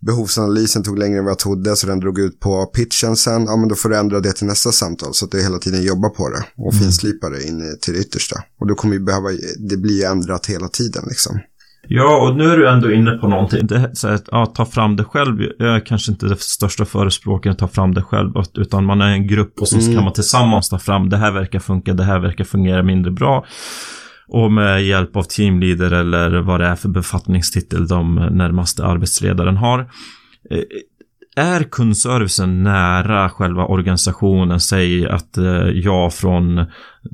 behovsanalysen 0.01 0.83
tog 0.83 0.99
längre 0.99 1.19
än 1.19 1.25
vad 1.25 1.31
jag 1.31 1.39
trodde 1.39 1.77
så 1.77 1.87
den 1.87 2.01
drog 2.01 2.19
ut 2.19 2.41
på 2.41 2.67
pitchen 2.67 3.17
sen, 3.17 3.45
ja 3.45 3.57
men 3.57 3.69
då 3.69 3.75
får 3.75 3.89
du 3.89 3.97
ändra 3.97 4.21
det 4.21 4.33
till 4.33 4.47
nästa 4.47 4.73
samtal 4.73 5.15
så 5.15 5.25
att 5.25 5.31
du 5.31 5.43
hela 5.43 5.59
tiden 5.59 5.83
jobbar 5.83 6.09
på 6.09 6.29
det 6.29 6.45
och 6.57 6.73
mm. 6.73 6.85
finslipa 6.85 7.31
det 7.31 7.43
in 7.43 7.79
till 7.81 7.95
det 7.95 8.01
yttersta. 8.01 8.43
Och 8.61 8.67
då 8.67 8.75
kommer 8.75 8.95
ju 8.95 9.01
behöva, 9.01 9.29
det 9.59 9.77
blir 9.77 10.05
ändrat 10.05 10.47
hela 10.47 10.69
tiden 10.69 11.05
liksom. 11.09 11.41
Ja, 11.93 12.29
och 12.29 12.37
nu 12.37 12.45
är 12.45 12.57
du 12.57 12.69
ändå 12.69 12.93
inne 12.93 13.11
på 13.11 13.29
någonting. 13.29 13.67
Det, 13.67 13.97
så 13.97 14.09
att, 14.09 14.29
ja, 14.31 14.47
ta 14.47 14.65
fram 14.65 14.97
det 14.97 15.05
själv. 15.05 15.43
Jag 15.59 15.77
är 15.77 15.81
kanske 15.81 16.13
inte 16.13 16.27
det 16.27 16.41
största 16.41 16.85
förespråkaren 16.85 17.53
att 17.53 17.59
ta 17.59 17.69
fram 17.69 17.95
det 17.95 18.03
själv. 18.03 18.33
Utan 18.55 18.85
man 18.85 19.01
är 19.01 19.13
en 19.13 19.27
grupp 19.27 19.59
och 19.61 19.69
så 19.69 19.79
mm. 19.79 19.95
kan 19.95 20.05
man 20.05 20.13
tillsammans 20.13 20.69
ta 20.69 20.79
fram. 20.79 21.09
Det 21.09 21.17
här 21.17 21.33
verkar 21.33 21.59
funka, 21.59 21.95
det 21.95 22.05
här 22.05 22.19
verkar 22.19 22.45
fungera 22.45 22.83
mindre 22.83 23.11
bra. 23.11 23.45
Och 24.29 24.53
med 24.53 24.85
hjälp 24.85 25.17
av 25.17 25.23
teamleader 25.23 25.93
eller 25.93 26.41
vad 26.41 26.61
det 26.61 26.67
är 26.67 26.77
för 26.77 26.89
befattningstitel 26.89 27.89
de 27.89 28.15
närmaste 28.15 28.85
arbetsledaren 28.85 29.57
har. 29.57 29.91
Är 31.41 31.63
kundservicen 31.63 32.63
nära 32.63 33.29
själva 33.29 33.65
organisationen, 33.65 34.61
säg 34.61 35.09
att 35.09 35.39
eh, 35.39 35.69
jag 35.75 36.15
från 36.15 36.67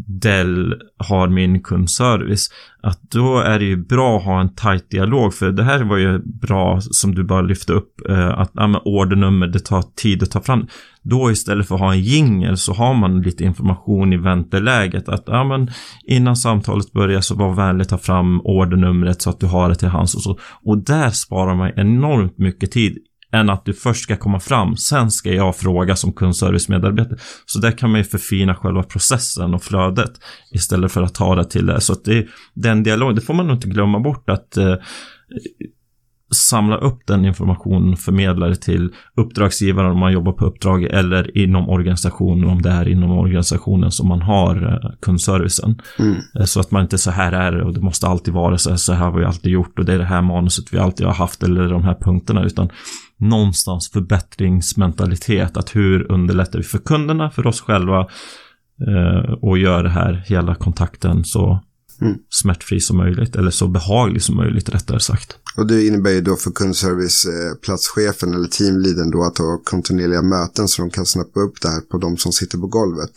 Dell 0.07 0.75
har 0.99 1.29
min 1.29 1.63
kundservice, 1.63 2.51
att 2.83 3.11
då 3.11 3.39
är 3.39 3.59
det 3.59 3.65
ju 3.65 3.77
bra 3.77 4.17
att 4.17 4.25
ha 4.25 4.41
en 4.41 4.55
tajt 4.55 4.91
dialog, 4.91 5.35
för 5.35 5.53
det 5.53 5.63
här 5.65 5.85
var 5.85 5.97
ju 5.97 6.19
bra 6.19 6.81
som 6.81 7.15
du 7.15 7.25
bara 7.25 7.43
lyfte 7.43 7.73
upp, 7.73 8.09
eh, 8.09 8.39
att 8.39 8.51
ja, 8.55 8.83
ordernummer, 8.85 9.47
det 9.47 9.59
tar 9.59 9.83
tid 9.83 10.23
att 10.23 10.31
ta 10.31 10.41
fram. 10.41 10.67
Då 11.03 11.31
istället 11.31 11.69
för 11.69 11.75
att 11.75 11.81
ha 11.81 11.93
en 11.93 12.03
jingel 12.03 12.57
så 12.57 12.73
har 12.73 12.95
man 12.95 13.23
lite 13.23 13.45
information 13.45 14.13
i 14.13 14.17
vänteläget, 14.17 15.09
att 15.09 15.25
ja, 15.27 15.45
men 15.45 15.71
innan 16.05 16.37
samtalet 16.37 16.93
börjar 16.93 17.21
så 17.21 17.35
var 17.35 17.55
vänlig 17.55 17.89
ta 17.89 17.99
fram 17.99 18.41
ordernumret 18.45 19.23
så 19.23 19.31
att 19.31 19.41
du 19.41 19.47
har 19.47 19.69
det 19.69 19.75
till 19.75 19.89
hands 19.89 20.15
och 20.15 20.23
så. 20.23 20.39
Och 20.65 20.79
där 20.79 21.11
sparar 21.11 21.55
man 21.55 21.71
enormt 21.77 22.39
mycket 22.39 22.73
tid 22.73 22.99
än 23.33 23.51
att 23.51 23.65
du 23.65 23.73
först 23.73 24.03
ska 24.03 24.17
komma 24.17 24.41
fram. 24.41 24.77
Sen 24.77 25.11
ska 25.11 25.33
jag 25.33 25.57
fråga 25.57 25.97
som 25.97 26.13
kundservicemedarbetare. 26.13 27.19
Så 27.47 27.59
där 27.59 27.71
kan 27.71 27.91
man 27.91 28.01
ju 28.01 28.05
förfina 28.05 28.55
själva 28.55 28.83
processen 28.83 29.55
och 29.55 29.63
flödet 29.63 30.13
istället 30.53 30.93
för 30.93 31.03
att 31.03 31.15
ta 31.15 31.35
det 31.35 31.45
till 31.45 31.67
det. 31.67 31.81
Så 31.81 31.93
att 31.93 32.05
det, 32.05 32.27
den 32.55 32.83
dialogen, 32.83 33.15
det 33.15 33.21
får 33.21 33.35
man 33.35 33.47
nog 33.47 33.57
inte 33.57 33.69
glömma 33.69 34.01
bort 34.01 34.31
att 34.31 34.57
eh, 34.57 34.75
samla 36.35 36.77
upp 36.77 37.07
den 37.07 37.25
informationen, 37.25 37.97
förmedlare 37.97 38.57
till 38.57 38.93
uppdragsgivaren 39.17 39.91
om 39.91 39.99
man 39.99 40.13
jobbar 40.13 40.33
på 40.33 40.47
uppdrag 40.47 40.85
eller 40.85 41.39
inom 41.39 41.69
organisationen 41.69 42.49
om 42.49 42.63
det 42.63 42.71
är 42.71 42.89
inom 42.89 43.11
organisationen 43.11 43.91
som 43.91 44.09
man 44.09 44.23
har 44.23 44.73
eh, 44.73 44.91
kundservicen. 45.01 45.81
Mm. 45.99 46.17
Eh, 46.39 46.45
så 46.45 46.61
att 46.61 46.71
man 46.71 46.83
inte 46.83 46.99
så 46.99 47.11
här 47.11 47.33
är 47.33 47.53
det 47.53 47.65
och 47.65 47.75
det 47.75 47.81
måste 47.81 48.07
alltid 48.07 48.35
vara 48.35 48.59
så 48.59 48.71
här, 48.71 48.77
så 48.77 48.93
här 48.93 49.05
har 49.05 49.19
vi 49.19 49.25
alltid 49.25 49.53
gjort 49.53 49.79
och 49.79 49.85
det 49.85 49.93
är 49.93 49.99
det 49.99 50.05
här 50.05 50.23
manuset 50.23 50.75
vi 50.75 50.79
alltid 50.79 51.07
har 51.07 51.15
haft 51.15 51.43
eller 51.43 51.69
de 51.69 51.85
här 51.85 51.97
punkterna 52.01 52.45
utan 52.45 52.69
någonstans 53.21 53.91
förbättringsmentalitet. 53.91 55.57
Att 55.57 55.77
hur 55.77 56.13
underlättar 56.13 56.59
vi 56.59 56.65
för 56.65 56.79
kunderna, 56.79 57.31
för 57.31 57.47
oss 57.47 57.61
själva 57.61 58.01
eh, 58.89 59.33
och 59.43 59.59
gör 59.59 59.83
det 59.83 59.91
här 59.91 60.25
hela 60.27 60.55
kontakten 60.55 61.25
så 61.25 61.61
mm. 62.01 62.17
smärtfri 62.31 62.81
som 62.81 62.97
möjligt. 62.97 63.37
Eller 63.37 63.51
så 63.51 63.69
behaglig 63.69 64.23
som 64.23 64.37
möjligt 64.37 64.69
rättare 64.69 65.01
sagt. 65.01 65.37
Och 65.57 65.67
det 65.67 65.87
innebär 65.87 66.11
ju 66.11 66.21
då 66.21 66.37
för 66.37 66.51
kundserviceplatschefen 66.51 68.35
eller 68.35 68.49
teamleadern 68.49 69.11
då 69.11 69.25
att 69.25 69.39
ha 69.39 69.61
kontinuerliga 69.65 70.23
möten 70.23 70.69
så 70.69 70.83
de 70.83 70.91
kan 70.91 71.07
snappa 71.07 71.41
upp 71.41 71.61
det 71.63 71.69
här 71.69 71.81
på 71.81 71.99
de 71.99 72.17
som 72.17 72.33
sitter 72.33 72.59
på 72.59 72.67
golvet. 72.67 73.11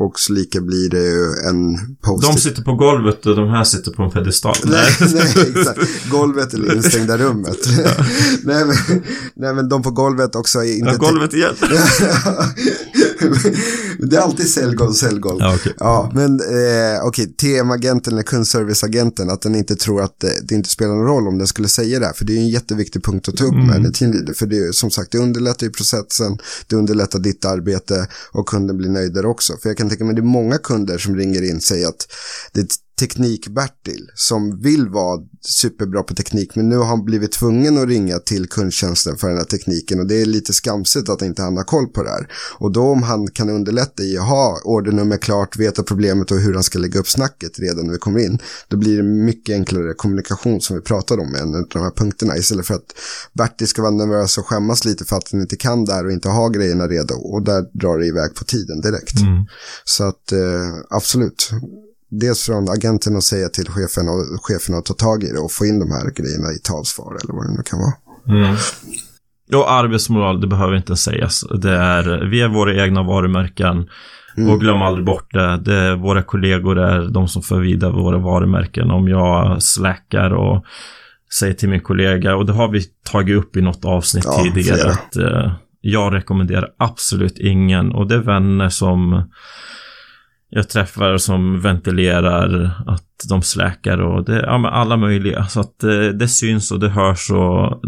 Och 0.00 0.14
lika 0.30 0.60
blir 0.60 0.90
det 0.90 1.02
ju 1.02 1.24
en 1.48 1.78
post 2.02 2.32
De 2.32 2.40
sitter 2.40 2.62
på 2.62 2.74
golvet 2.74 3.26
och 3.26 3.36
de 3.36 3.48
här 3.48 3.64
sitter 3.64 3.90
på 3.90 4.02
en 4.02 4.10
pedestal. 4.10 4.56
Nej, 4.64 4.92
nej 5.00 5.52
exakt. 5.56 6.10
Golvet 6.10 6.54
eller 6.54 6.76
instängda 6.76 7.18
rummet. 7.18 7.58
nej, 8.44 8.64
men, 8.64 8.76
nej, 9.34 9.54
men 9.54 9.68
de 9.68 9.82
på 9.82 9.90
golvet 9.90 10.34
också 10.34 10.58
är 10.58 10.78
inte... 10.78 10.90
Ja, 10.90 10.96
golvet 10.96 11.34
igen. 11.34 11.54
det 13.98 14.16
är 14.16 14.20
alltid 14.20 14.48
säljgolv, 14.48 14.92
säljgolv. 14.92 15.36
Ja, 15.40 15.54
okay. 15.54 15.72
ja, 15.78 16.10
men 16.14 16.40
eh, 16.40 17.04
okej, 17.04 17.24
okay, 17.24 17.26
TM-agenten 17.26 18.12
eller 18.12 18.22
kundserviceagenten, 18.22 19.30
att 19.30 19.42
den 19.42 19.54
inte 19.54 19.76
tror 19.76 20.02
att 20.02 20.20
det, 20.20 20.40
det, 20.42 20.54
inte 20.54 20.68
spelar 20.68 20.94
någon 20.94 21.06
roll 21.06 21.28
om 21.28 21.38
den 21.38 21.46
skulle 21.46 21.68
säga 21.68 21.98
det. 22.00 22.12
För 22.16 22.24
det 22.24 22.32
är 22.32 22.36
en 22.36 22.48
jätteviktig 22.48 23.04
punkt 23.04 23.28
att 23.28 23.36
ta 23.36 23.44
upp 23.44 23.52
mm. 23.52 23.66
med 23.66 23.86
en 23.86 23.92
teamleader. 23.92 24.32
För 24.32 24.46
det 24.46 24.56
är 24.56 24.72
som 24.72 24.90
sagt, 24.90 25.12
det 25.12 25.18
underlättar 25.18 25.66
ju 25.66 25.72
processen, 25.72 26.38
det 26.66 26.76
underlättar 26.76 27.18
ditt 27.18 27.44
arbete 27.44 28.08
och 28.32 28.48
kunden 28.48 28.76
blir 28.76 28.88
nöjd 28.88 29.14
där 29.14 29.26
också. 29.26 29.56
För 29.62 29.68
jag 29.68 29.76
kan 29.76 29.88
tänka 29.88 30.04
mig 30.04 30.14
det 30.14 30.20
är 30.20 30.22
många 30.22 30.58
kunder 30.58 30.98
som 30.98 31.16
ringer 31.16 31.50
in 31.50 31.56
och 31.56 31.62
säger 31.62 31.88
att 31.88 32.06
det 32.52 32.60
Teknik-Bertil 33.00 34.10
som 34.14 34.60
vill 34.60 34.88
vara 34.88 35.20
superbra 35.40 36.02
på 36.02 36.14
teknik 36.14 36.56
men 36.56 36.68
nu 36.68 36.76
har 36.76 36.84
han 36.84 37.04
blivit 37.04 37.32
tvungen 37.32 37.78
att 37.78 37.88
ringa 37.88 38.18
till 38.18 38.48
kundtjänsten 38.48 39.16
för 39.16 39.28
den 39.28 39.36
här 39.36 39.44
tekniken 39.44 40.00
och 40.00 40.06
det 40.06 40.22
är 40.22 40.26
lite 40.26 40.52
skamset 40.52 41.08
att 41.08 41.22
inte 41.22 41.42
han 41.42 41.56
har 41.56 41.64
koll 41.64 41.86
på 41.86 42.02
det 42.02 42.10
här. 42.10 42.28
Och 42.58 42.72
då 42.72 42.82
om 42.82 43.02
han 43.02 43.28
kan 43.28 43.50
underlätta 43.50 44.02
i 44.02 44.18
att 44.18 44.28
ha 44.28 44.60
ordernummer 44.64 45.16
klart, 45.16 45.56
veta 45.56 45.82
problemet 45.82 46.30
och 46.30 46.36
hur 46.36 46.54
han 46.54 46.62
ska 46.62 46.78
lägga 46.78 47.00
upp 47.00 47.08
snacket 47.08 47.58
redan 47.58 47.86
när 47.86 47.92
vi 47.92 47.98
kommer 47.98 48.20
in, 48.20 48.38
då 48.68 48.76
blir 48.76 48.96
det 48.96 49.02
mycket 49.02 49.54
enklare 49.54 49.94
kommunikation 49.94 50.60
som 50.60 50.76
vi 50.76 50.82
pratade 50.82 51.22
om 51.22 51.32
med 51.32 51.40
en 51.40 51.54
av 51.54 51.66
de 51.72 51.82
här 51.82 51.90
punkterna 51.90 52.36
istället 52.36 52.66
för 52.66 52.74
att 52.74 52.94
Bertil 53.32 53.68
ska 53.68 53.82
vara 53.82 53.92
nervös 53.92 54.38
och 54.38 54.46
skämmas 54.46 54.84
lite 54.84 55.04
för 55.04 55.16
att 55.16 55.32
han 55.32 55.40
inte 55.40 55.56
kan 55.56 55.84
där 55.84 56.06
och 56.06 56.12
inte 56.12 56.28
ha 56.28 56.48
grejerna 56.48 56.88
redo 56.88 57.14
och 57.14 57.42
där 57.42 57.78
drar 57.78 57.98
det 57.98 58.06
iväg 58.06 58.34
på 58.34 58.44
tiden 58.44 58.80
direkt. 58.80 59.20
Mm. 59.20 59.44
Så 59.84 60.04
att 60.04 60.32
eh, 60.32 60.38
absolut 60.90 61.50
dels 62.10 62.42
från 62.42 62.68
agenten 62.68 63.16
att 63.16 63.24
säga 63.24 63.48
till 63.48 63.68
chefen 63.68 64.08
och 64.08 64.44
chefen 64.46 64.74
att 64.74 64.84
ta 64.84 64.94
tag 64.94 65.24
i 65.24 65.32
det 65.32 65.38
och 65.38 65.52
få 65.52 65.66
in 65.66 65.78
de 65.78 65.90
här 65.90 66.10
grejerna 66.10 66.52
i 66.52 66.58
talsvar 66.58 67.16
eller 67.24 67.34
vad 67.34 67.46
det 67.46 67.56
nu 67.56 67.62
kan 67.62 67.78
vara. 67.78 67.94
Mm. 68.28 68.56
Ja, 69.48 69.68
arbetsmoral, 69.68 70.40
det 70.40 70.46
behöver 70.46 70.76
inte 70.76 70.96
sägas. 70.96 71.44
Det 71.62 71.76
är, 71.76 72.30
vi 72.30 72.40
är 72.40 72.48
våra 72.48 72.84
egna 72.84 73.02
varumärken. 73.02 73.88
Mm. 74.36 74.50
Och 74.50 74.60
glöm 74.60 74.82
aldrig 74.82 75.06
bort 75.06 75.32
det. 75.32 75.56
det 75.56 75.74
är, 75.74 75.96
våra 75.96 76.22
kollegor 76.22 76.78
är 76.78 77.08
de 77.08 77.28
som 77.28 77.42
för 77.42 77.60
vidare 77.60 77.92
våra 77.92 78.18
varumärken. 78.18 78.90
Om 78.90 79.08
jag 79.08 79.62
släckar 79.62 80.30
och 80.30 80.64
säger 81.38 81.54
till 81.54 81.68
min 81.68 81.80
kollega, 81.80 82.36
och 82.36 82.46
det 82.46 82.52
har 82.52 82.68
vi 82.68 82.82
tagit 83.10 83.36
upp 83.36 83.56
i 83.56 83.60
något 83.60 83.84
avsnitt 83.84 84.24
ja, 84.26 84.42
tidigare, 84.42 84.76
flera. 84.76 84.92
att 84.92 85.16
eh, 85.16 85.52
jag 85.80 86.14
rekommenderar 86.14 86.68
absolut 86.78 87.38
ingen, 87.38 87.92
och 87.92 88.08
det 88.08 88.14
är 88.14 88.18
vänner 88.18 88.68
som 88.68 89.30
jag 90.50 90.68
träffar 90.68 91.16
som 91.16 91.60
ventilerar 91.60 92.70
att 92.86 93.06
de 93.28 93.42
släkar 93.42 93.98
och 93.98 94.24
det, 94.24 94.40
ja 94.40 94.58
men 94.58 94.72
alla 94.72 94.96
möjliga. 94.96 95.46
Så 95.46 95.60
att 95.60 95.78
det, 95.78 96.06
eh, 96.06 96.12
det 96.12 96.28
syns 96.28 96.70
och 96.72 96.80
det 96.80 96.88
hörs 96.88 97.30
och 97.30 97.80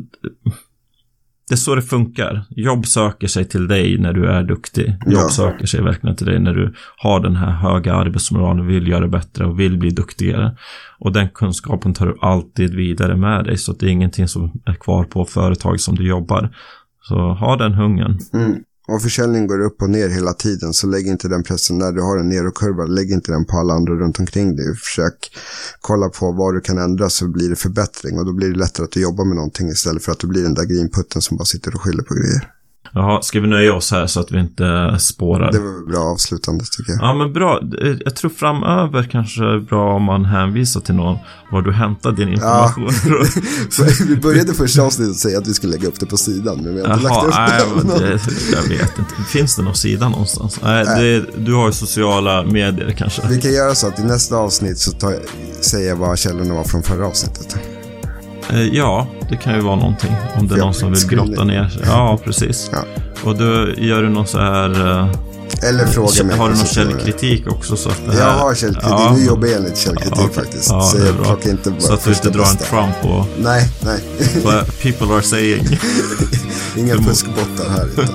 det 1.48 1.54
är 1.54 1.56
så 1.56 1.74
det 1.74 1.82
funkar. 1.82 2.44
Jobb 2.50 2.86
söker 2.86 3.26
sig 3.26 3.44
till 3.44 3.68
dig 3.68 3.98
när 3.98 4.12
du 4.12 4.26
är 4.26 4.42
duktig. 4.42 4.88
Jobb 5.06 5.22
ja. 5.22 5.28
söker 5.28 5.66
sig 5.66 5.82
verkligen 5.82 6.16
till 6.16 6.26
dig 6.26 6.38
när 6.38 6.54
du 6.54 6.74
har 6.96 7.20
den 7.20 7.36
här 7.36 7.50
höga 7.50 7.94
arbetsmoralen, 7.94 8.66
vill 8.66 8.88
göra 8.88 9.08
bättre 9.08 9.46
och 9.46 9.60
vill 9.60 9.78
bli 9.78 9.90
duktigare. 9.90 10.56
Och 10.98 11.12
den 11.12 11.28
kunskapen 11.28 11.94
tar 11.94 12.06
du 12.06 12.16
alltid 12.20 12.74
vidare 12.74 13.16
med 13.16 13.44
dig, 13.44 13.56
så 13.56 13.72
att 13.72 13.78
det 13.78 13.86
är 13.86 13.90
ingenting 13.90 14.28
som 14.28 14.52
är 14.64 14.74
kvar 14.74 15.04
på 15.04 15.24
företag 15.24 15.80
som 15.80 15.94
du 15.94 16.08
jobbar. 16.08 16.56
Så 17.00 17.32
ha 17.32 17.56
den 17.56 17.72
hungern. 17.72 18.18
Mm. 18.32 18.56
Om 18.92 19.00
försäljningen 19.00 19.46
går 19.46 19.60
upp 19.60 19.82
och 19.82 19.90
ner 19.90 20.08
hela 20.08 20.32
tiden 20.32 20.72
så 20.74 20.86
lägg 20.86 21.06
inte 21.06 21.28
den 21.28 21.42
pressen 21.42 21.78
när 21.78 21.92
du 21.92 22.00
har 22.00 22.18
en 22.18 22.28
nerokurva. 22.28 22.84
Lägg 22.84 23.10
inte 23.10 23.32
den 23.32 23.44
på 23.44 23.58
alla 23.58 23.74
andra 23.74 23.92
runt 23.92 24.18
omkring 24.18 24.56
dig. 24.56 24.76
Försök 24.76 25.36
kolla 25.80 26.08
på 26.08 26.32
vad 26.32 26.54
du 26.54 26.60
kan 26.60 26.78
ändra 26.78 27.10
så 27.10 27.28
blir 27.28 27.50
det 27.50 27.56
förbättring 27.56 28.18
och 28.18 28.26
då 28.26 28.32
blir 28.32 28.48
det 28.50 28.58
lättare 28.58 28.84
att 28.84 28.90
du 28.90 29.00
jobbar 29.00 29.24
med 29.24 29.36
någonting 29.36 29.68
istället 29.68 30.02
för 30.02 30.12
att 30.12 30.18
du 30.18 30.26
blir 30.26 30.42
den 30.42 30.54
där 30.54 30.64
greenputten 30.64 31.22
som 31.22 31.36
bara 31.36 31.44
sitter 31.44 31.74
och 31.74 31.82
skyller 31.82 32.02
på 32.02 32.14
grejer. 32.14 32.52
Jaha, 32.94 33.22
ska 33.22 33.40
vi 33.40 33.48
nöja 33.48 33.74
oss 33.74 33.90
här 33.90 34.06
så 34.06 34.20
att 34.20 34.32
vi 34.32 34.40
inte 34.40 34.96
spårar? 34.98 35.52
Det 35.52 35.58
var 35.58 35.90
bra 35.90 36.00
avslutande 36.00 36.64
tycker 36.64 36.92
jag. 36.92 37.02
Ja, 37.02 37.14
men 37.14 37.32
bra. 37.32 37.60
Jag 38.04 38.16
tror 38.16 38.30
framöver 38.30 39.08
kanske 39.12 39.44
är 39.44 39.58
bra 39.58 39.94
om 39.94 40.02
man 40.02 40.24
hänvisar 40.24 40.80
till 40.80 40.94
någon 40.94 41.18
var 41.52 41.62
du 41.62 41.72
hämtar 41.72 42.12
din 42.12 42.28
information. 42.28 42.90
Ja. 43.78 43.84
vi 44.08 44.16
började 44.16 44.54
första 44.54 44.82
avsnittet 44.82 45.16
säga 45.16 45.38
att 45.38 45.48
vi 45.48 45.54
skulle 45.54 45.72
lägga 45.72 45.88
upp 45.88 46.00
det 46.00 46.06
på 46.06 46.16
sidan, 46.16 46.60
men 46.62 46.74
vi 46.74 46.80
har 46.80 46.94
inte 46.94 47.06
Jaha, 47.08 47.26
lagt 47.26 47.66
upp 47.76 47.84
nej, 47.84 47.98
det. 47.98 48.20
Jag 48.56 48.62
vet 48.62 48.98
inte. 48.98 49.14
Finns 49.28 49.56
det 49.56 49.62
någon 49.62 49.74
sida 49.74 50.08
någonstans? 50.08 50.60
Nej, 50.62 50.84
nej. 50.84 51.02
Det, 51.02 51.44
du 51.44 51.54
har 51.54 51.66
ju 51.66 51.72
sociala 51.72 52.42
medier 52.42 52.94
kanske. 52.98 53.22
Vi 53.28 53.40
kan 53.40 53.52
göra 53.52 53.74
så 53.74 53.86
att 53.86 53.98
i 53.98 54.02
nästa 54.02 54.36
avsnitt 54.36 54.78
så 54.78 54.90
tar, 54.90 55.14
säger 55.60 55.88
jag 55.88 55.96
vad 55.96 56.18
källorna 56.18 56.54
var 56.54 56.64
från 56.64 56.82
förra 56.82 57.06
avsnittet. 57.06 57.56
Eh, 58.50 58.62
ja, 58.62 59.06
det 59.28 59.36
kan 59.36 59.54
ju 59.54 59.60
vara 59.60 59.76
någonting. 59.76 60.12
Om 60.38 60.48
det 60.48 60.54
är 60.54 60.58
Ja, 60.58 60.64
någon 60.64 60.74
som 60.74 60.92
vill 60.92 61.06
grotta 61.08 61.44
ner 61.44 61.68
sig. 61.68 61.82
Ja, 61.86 62.18
precis. 62.24 62.70
Ja. 62.72 62.78
Och 63.24 63.36
då 63.38 63.68
gör 63.76 64.02
du 64.02 64.08
någon 64.08 64.26
så 64.26 64.38
här... 64.38 65.00
eh, 65.00 65.68
Eller 65.68 65.86
fråga 65.86 66.24
mig. 66.24 66.36
har 66.38 66.48
du 66.48 66.54
någon 66.56 66.66
källkritik 66.66 67.52
också? 67.52 67.76
Så 67.76 67.88
att 67.88 68.00
det 68.10 68.18
Jag 68.18 68.32
har 68.32 68.54
källkritik. 68.54 68.90
Ja. 68.90 69.14
Nu 69.16 69.24
jobbar 69.24 69.46
jag 69.48 69.56
enligt 69.56 69.78
källkritik 69.78 70.18
Ja, 70.18 70.28
faktiskt. 70.42 70.70
Ja, 70.70 70.80
så 70.80 70.98
jag 70.98 71.16
plockar 71.24 71.50
inte 71.50 71.70
bara 71.70 71.80
Så 71.80 71.92
att 71.92 72.04
du 72.04 72.10
inte 72.10 72.30
drar 72.30 72.44
en. 72.50 72.56
Trump 72.56 73.00
på 73.02 73.26
Nej, 73.38 73.68
nej. 73.84 74.00
vad 74.44 74.78
people 74.82 75.14
are 75.14 75.22
saying. 75.22 75.64
Inga 76.76 76.94
fuskbottar 77.02 77.68
här. 77.70 77.88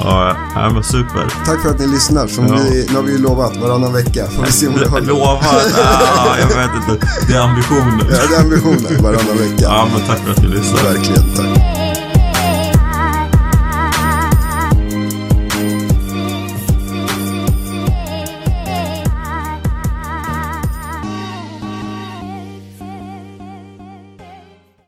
Ja, 0.00 0.36
ja, 0.54 0.70
men 0.74 0.82
super. 0.82 1.32
Tack 1.46 1.62
för 1.62 1.70
att 1.70 1.78
ni 1.78 1.86
lyssnar. 1.86 2.26
Som 2.26 2.46
Ja. 2.46 2.54
vi, 2.70 2.86
nu 2.90 2.94
har 2.96 3.02
vi 3.02 3.12
ju 3.12 3.18
lovat 3.18 3.56
varannan 3.56 3.92
vecka. 3.92 4.26
Får 4.36 4.42
vi 4.44 4.52
se 4.52 4.66
om 4.68 4.74
det 4.74 4.88
håller. 4.88 5.06
Lovar? 5.06 5.40
Ah, 6.16 6.38
jag 6.38 6.46
vet 6.46 6.70
inte. 6.76 7.06
Det 7.28 7.34
är 7.34 7.40
ambitionen. 7.40 8.00
Ja, 8.10 8.16
det 8.30 8.36
är 8.36 8.40
ambitionen. 8.40 9.02
Varannan 9.02 9.38
vecka. 9.38 9.54
Ja, 9.62 9.88
men 9.92 10.06
tack 10.06 10.18
för 10.18 10.30
att 10.30 10.42
du 10.42 10.48
lyssnade. 10.48 10.82
Verkligen, 10.94 11.34
tack. 11.36 11.77